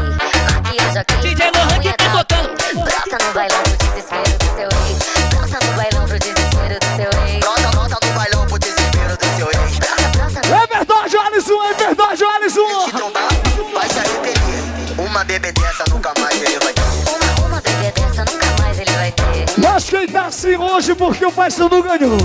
maquiagem 0.64 1.02
ok. 1.02 1.18
DJ 1.22 1.52
assim 20.40 20.56
hoje 20.56 20.96
porque 20.96 21.26
o 21.26 21.32
Pai 21.32 21.52
Sandu 21.52 21.84
ganhou? 21.84 22.18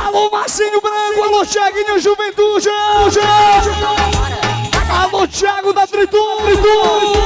Alô, 0.00 0.30
Marcinho 0.30 0.80
Branco! 0.80 1.22
Alô, 1.24 1.44
Thiaguinho 1.44 1.98
Juventude! 1.98 2.68
Alô, 4.88 5.26
Thiago 5.26 5.72
da 5.72 5.88
Triton! 5.88 7.19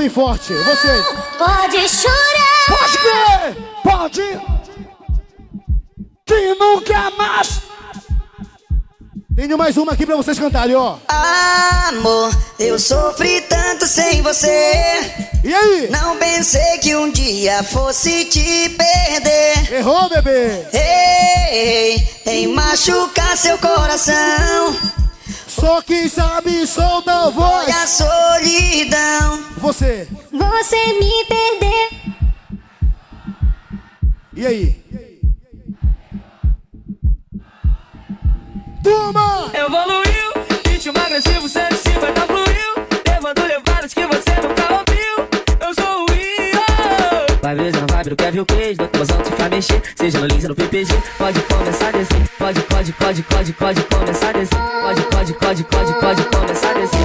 Bem 0.00 0.08
forte. 0.08 0.54
Vocês. 0.54 1.04
Pode 1.36 1.88
chorar. 1.90 2.64
Pode 2.68 2.98
crer! 2.98 3.56
Pode! 3.82 4.40
Que 6.24 6.54
nunca 6.54 7.10
mais! 7.18 7.60
Tenho 9.36 9.58
mais 9.58 9.76
uma 9.76 9.92
aqui 9.92 10.06
pra 10.06 10.16
vocês 10.16 10.38
cantarem, 10.38 10.74
ó. 10.74 10.96
Amor, 11.06 12.34
eu 12.58 12.78
sofri 12.78 13.42
tanto 13.42 13.86
sem 13.86 14.22
você. 14.22 15.28
E 15.44 15.54
aí? 15.54 15.88
Não 15.90 16.16
pensei 16.16 16.78
que 16.78 16.96
um 16.96 17.10
dia 17.10 17.62
fosse 17.62 18.24
te 18.24 18.70
perder. 18.70 19.74
Errou, 19.80 20.08
bebê. 20.08 20.66
Ei, 20.72 22.08
em 22.26 22.48
machucar 22.48 23.36
seu 23.36 23.58
coração. 23.58 24.99
Só 25.60 25.82
quem 25.82 26.08
sabe 26.08 26.66
solta 26.66 27.12
a 27.12 27.30
voz. 27.30 27.64
Foi 27.64 27.72
a 27.72 27.86
solidão. 27.86 29.44
Você. 29.58 30.08
Você 30.32 30.76
me 30.94 31.24
perdeu. 31.28 31.70
E 34.34 34.46
aí? 34.46 34.82
Toma! 38.82 39.50
Evoluiu, 39.52 40.32
ritmo 40.66 40.98
agressivo 40.98 41.46
150 41.46 42.20
fluiu 42.22 42.86
Levando 43.06 43.46
levadas 43.46 43.92
que 43.92 44.06
você 44.06 44.30
nunca 44.40 44.72
ouviu 44.72 45.28
Eu 45.60 45.74
sou 45.74 46.04
o 46.04 46.12
Rio 46.12 46.62
Vai 47.42 47.54
ver 47.54 47.72
na 47.72 47.80
vibe 47.80 48.10
do 48.10 48.16
Kevin 48.16 48.44
Cage 48.46 48.74
Do 48.76 48.88
tumazão 48.88 49.22
te 49.22 49.30
faz 49.32 49.50
mexer 49.50 49.82
Seja 49.94 50.18
no 50.20 50.26
Lins 50.26 50.44
ou 50.44 50.48
no 50.48 50.54
PPG 50.54 50.94
Pode 51.18 51.40
começar 51.42 51.88
a 51.88 51.90
descer 51.90 52.28
Pode, 52.38 52.62
pode, 52.62 52.92
pode, 52.94 53.22
pode, 53.22 53.52
pode 53.52 53.82
começar 53.84 54.30
a 54.30 54.32
descer 54.32 54.58
Pode, 54.58 55.02
pode, 55.34 55.64
pode, 55.64 55.92
pode, 55.94 56.22
pode 56.24 56.36
começar 56.36 56.70
a 56.70 56.74
descer 56.74 56.98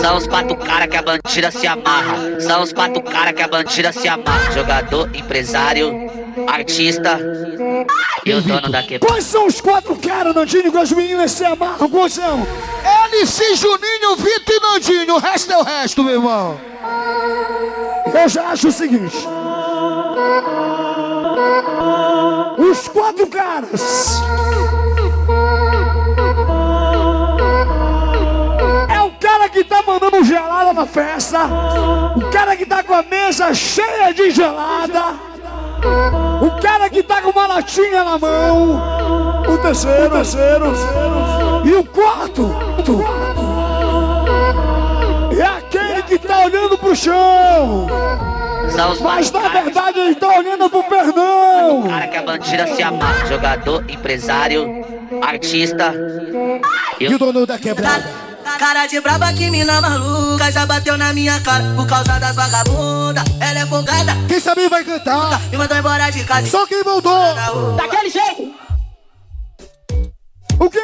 São 0.00 0.16
os 0.16 0.26
quatro 0.28 0.56
cara 0.56 0.86
que 0.86 0.96
a 0.96 1.02
bandida 1.02 1.50
se 1.50 1.66
amarra. 1.66 2.40
São 2.40 2.62
os 2.62 2.72
quatro 2.72 3.02
cara 3.02 3.32
que 3.32 3.42
a 3.42 3.48
bandida 3.48 3.92
se 3.92 4.06
amarra. 4.06 4.52
Jogador, 4.52 5.14
empresário, 5.14 5.92
artista 6.46 7.18
e 8.24 8.32
o 8.32 8.40
dono 8.40 8.70
da 8.70 8.82
quebrada. 8.82 9.06
Quais 9.06 9.24
são 9.24 9.46
os 9.46 9.60
quatro 9.60 9.96
caras, 9.96 10.34
Nandinho, 10.34 10.70
que 10.70 10.78
as 10.78 10.92
meninas 10.92 11.32
se 11.32 11.44
amarram? 11.44 11.90
Quais 11.90 12.12
são? 12.12 12.46
LC, 13.10 13.56
Juninho, 13.56 14.16
Vitor 14.16 14.54
e 14.54 14.60
Nandinho. 14.60 15.14
O 15.16 15.18
resto 15.18 15.52
é 15.52 15.58
o 15.58 15.62
resto, 15.62 16.04
meu 16.04 16.14
irmão. 16.14 16.60
Eu 18.14 18.28
já 18.28 18.48
acho 18.48 18.68
o 18.68 18.72
seguinte. 18.72 19.16
Os 22.58 22.88
quatro 22.88 23.26
caras. 23.26 24.20
É 28.88 29.00
o 29.00 29.10
cara 29.12 29.48
que 29.48 29.64
tá 29.64 29.82
mandando 29.86 30.24
gelada 30.24 30.72
na 30.72 30.86
festa. 30.86 31.40
O 32.16 32.30
cara 32.30 32.56
que 32.56 32.66
tá 32.66 32.82
com 32.82 32.94
a 32.94 33.02
mesa 33.02 33.54
cheia 33.54 34.12
de 34.12 34.30
gelada. 34.30 35.14
O 36.40 36.60
cara 36.60 36.90
que 36.90 37.02
tá 37.02 37.22
com 37.22 37.30
uma 37.30 37.46
latinha 37.46 38.04
na 38.04 38.18
mão. 38.18 38.82
O 39.48 39.58
terceiro, 39.58 40.06
o 40.06 40.10
terceiro. 40.10 40.72
E 41.64 41.74
o 41.74 41.84
quarto. 41.84 42.54
É 45.38 45.42
aquele 45.42 46.02
que 46.02 46.18
tá 46.18 46.44
olhando 46.44 46.76
pro 46.78 46.94
chão. 46.94 47.86
São 48.74 48.92
os 48.92 49.00
Mas 49.00 49.30
na 49.30 49.48
verdade 49.48 49.98
ele 49.98 50.14
tá 50.14 50.28
olhando 50.28 50.70
pro 50.70 50.82
perdão. 50.84 51.84
cara 51.88 52.06
que 52.08 52.16
a 52.16 52.22
bandida 52.22 52.66
se 52.74 52.82
amarra. 52.82 53.26
Jogador, 53.26 53.84
empresário, 53.90 54.84
artista 55.22 55.92
e 57.00 57.04
E 57.04 57.14
o 57.14 57.18
dono 57.18 57.46
da 57.46 57.58
quebrada? 57.58 58.04
Cara 58.58 58.86
de 58.86 59.00
braba 59.00 59.32
que 59.34 59.50
mina 59.50 59.80
maluca 59.80 60.50
Já 60.50 60.64
bateu 60.66 60.96
na 60.96 61.12
minha 61.12 61.38
cara 61.40 61.62
por 61.76 61.86
causa 61.86 62.18
das 62.18 62.34
vagabundas 62.34 63.22
Ela 63.40 63.60
é 63.60 63.66
folgada 63.66 64.12
Quem 64.26 64.40
sabe 64.40 64.68
vai 64.68 64.82
cantar. 64.84 65.40
Me 65.50 65.56
mandou 65.58 65.76
embora 65.76 66.10
de 66.10 66.24
casa 66.24 66.46
Só 66.46 66.66
quem 66.66 66.82
voltou. 66.82 67.12
Daquele 67.76 68.10
jeito 68.10 68.54
O 70.58 70.70
quê? 70.70 70.78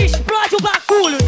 Explode 0.00 0.56
o 0.56 0.62
bagulho 0.62 1.18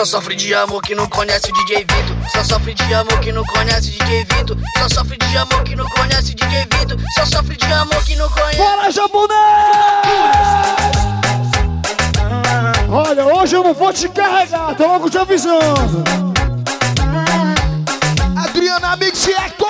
Só 0.00 0.06
sofre 0.06 0.34
de 0.34 0.54
amor 0.54 0.80
que 0.80 0.94
não 0.94 1.06
conhece 1.06 1.50
o 1.50 1.52
DJ 1.52 1.80
Vitor 1.80 2.16
Só 2.32 2.42
sofre 2.42 2.72
de 2.72 2.94
amor 2.94 3.20
que 3.20 3.30
não 3.32 3.44
conhece 3.44 3.90
o 3.90 3.92
DJ 3.92 4.24
Vitor 4.24 4.56
Só 4.78 4.88
sofre 4.88 5.18
de 5.18 5.36
amor 5.36 5.62
que 5.62 5.76
não 5.76 5.84
conhece 5.90 6.32
o 6.32 6.34
DJ 6.36 6.66
Vitor 6.72 6.98
Só 7.14 7.26
sofre 7.26 7.54
de 7.54 7.66
amor 7.66 8.02
que 8.04 8.16
não 8.16 8.26
conhece 8.30 8.56
Bora, 8.56 8.90
japonês! 8.90 9.38
Olha, 12.88 13.26
hoje 13.26 13.56
eu 13.56 13.62
não 13.62 13.74
vou 13.74 13.92
te 13.92 14.08
carregar, 14.08 14.74
tô 14.74 14.86
logo 14.86 15.10
te 15.10 15.18
avisando. 15.18 16.02
Adriana 18.36 18.96
Mix 18.96 19.28
Hector. 19.28 19.68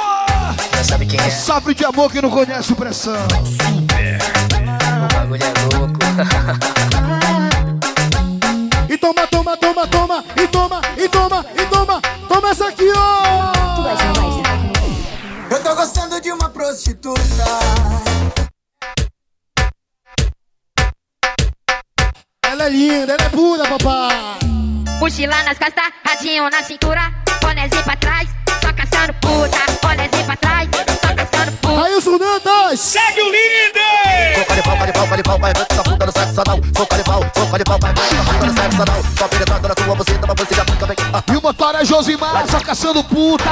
Já 0.77 0.85
sabe 0.85 1.07
quem 1.07 1.19
é 1.19 1.29
Sofre 1.29 1.75
de 1.75 1.85
amor 1.85 2.09
que 2.13 2.23
não 2.23 2.31
conhece 2.31 2.73
pressão. 2.77 3.27
O 5.11 5.13
bagulho 5.13 5.43
é 5.43 5.77
louco 5.77 5.99
toma, 9.11 9.27
toma, 9.27 9.57
toma, 9.57 9.87
toma. 9.89 10.25
E 10.37 10.47
toma, 10.49 10.81
e 10.97 11.09
toma, 11.09 11.47
e 11.57 11.67
toma. 11.67 12.01
Toma 12.29 12.51
essa 12.51 12.69
aqui, 12.69 12.89
ó. 12.95 13.53
Eu 15.51 15.63
tô 15.63 15.75
gostando 15.75 16.21
de 16.21 16.31
uma 16.31 16.49
prostituta 16.49 17.21
Ela 22.45 22.67
é 22.67 22.69
linda, 22.69 23.15
ela 23.15 23.25
é 23.25 23.29
pura, 23.31 23.67
papai. 23.67 24.39
Mochila 25.01 25.43
nas 25.43 25.59
costas, 25.59 25.93
radinho 26.07 26.49
na 26.51 26.63
cintura, 26.63 27.01
bonézinho 27.41 27.83
pra 27.83 27.97
trás, 27.97 28.29
só 28.63 28.73
caçando 28.73 29.15
puta, 29.15 29.59
bonézinho 29.83 30.27
pra 30.27 30.37
trás, 30.37 30.69
só 31.01 31.15
caçando 31.15 31.57
puta. 31.59 31.85
Aí 31.85 31.95
só 42.51 42.61
caçando 42.61 43.05
puta. 43.05 43.45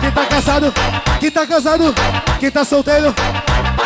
Quem 0.00 0.10
tá 0.10 0.26
casado, 0.26 0.74
quem 1.20 1.30
tá 1.30 1.46
casado, 1.46 1.94
quem 2.40 2.50
tá 2.50 2.64
solteiro, 2.64 3.14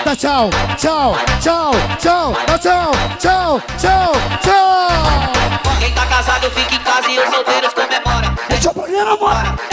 dá 0.05 0.17
tchau, 0.17 0.51
tchau, 0.77 1.15
tchau, 1.41 1.73
tchau, 1.99 2.37
dá 2.47 2.59
tchau, 2.59 2.91
tchau, 3.19 3.63
tchau, 3.79 4.13
tchau. 4.43 5.79
Quem 5.79 5.93
tá 5.93 6.07
casado 6.07 6.51
fica 6.51 6.75
em 6.75 6.81
casa 6.81 7.11
e 7.11 7.19
os 7.19 7.29
solteiros 7.29 7.73
comemora. 7.75 8.35
É 8.49 8.57
tchau 8.57 8.73
pra 8.73 9.05
namora. 9.05 9.70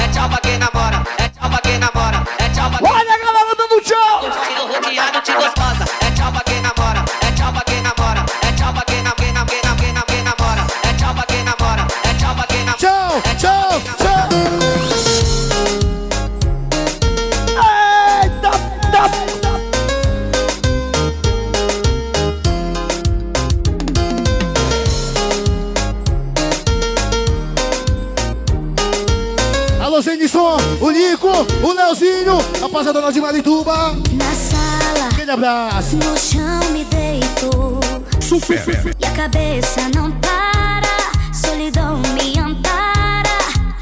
Rapaziada 32.77 32.99
lá 32.99 33.11
de 33.11 33.19
Marituba. 33.19 33.73
Na 34.13 34.33
sala, 34.35 35.09
Aquele 35.11 35.31
abraço. 35.31 35.95
no 35.95 36.17
chão 36.17 36.71
me 36.71 36.83
deito. 36.85 37.79
Super. 38.21 38.95
E 38.99 39.05
a 39.05 39.11
cabeça 39.11 39.89
não 39.95 40.11
para, 40.11 41.11
solidão 41.33 41.97
me 42.13 42.37
ampara. 42.39 43.29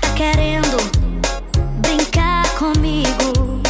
Tá 0.01 0.09
querendo 0.15 0.77
brincar 1.79 2.47
comigo? 2.57 3.61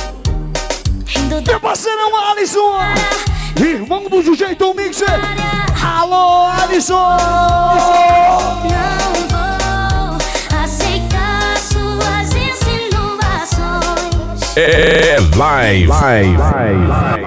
Rindo 1.07 1.41
Meu 1.41 1.59
parceirão 1.59 2.15
Alisson. 2.31 2.75
Irmão 3.59 4.03
do 4.09 4.21
DJ 4.21 4.55
Mixer. 4.75 5.07
Alô, 5.83 6.45
Alisson. 6.63 6.93
Não 8.63 9.14
É 14.57 15.17
live. 15.35 15.87
live. 15.89 16.37
live. 16.37 17.24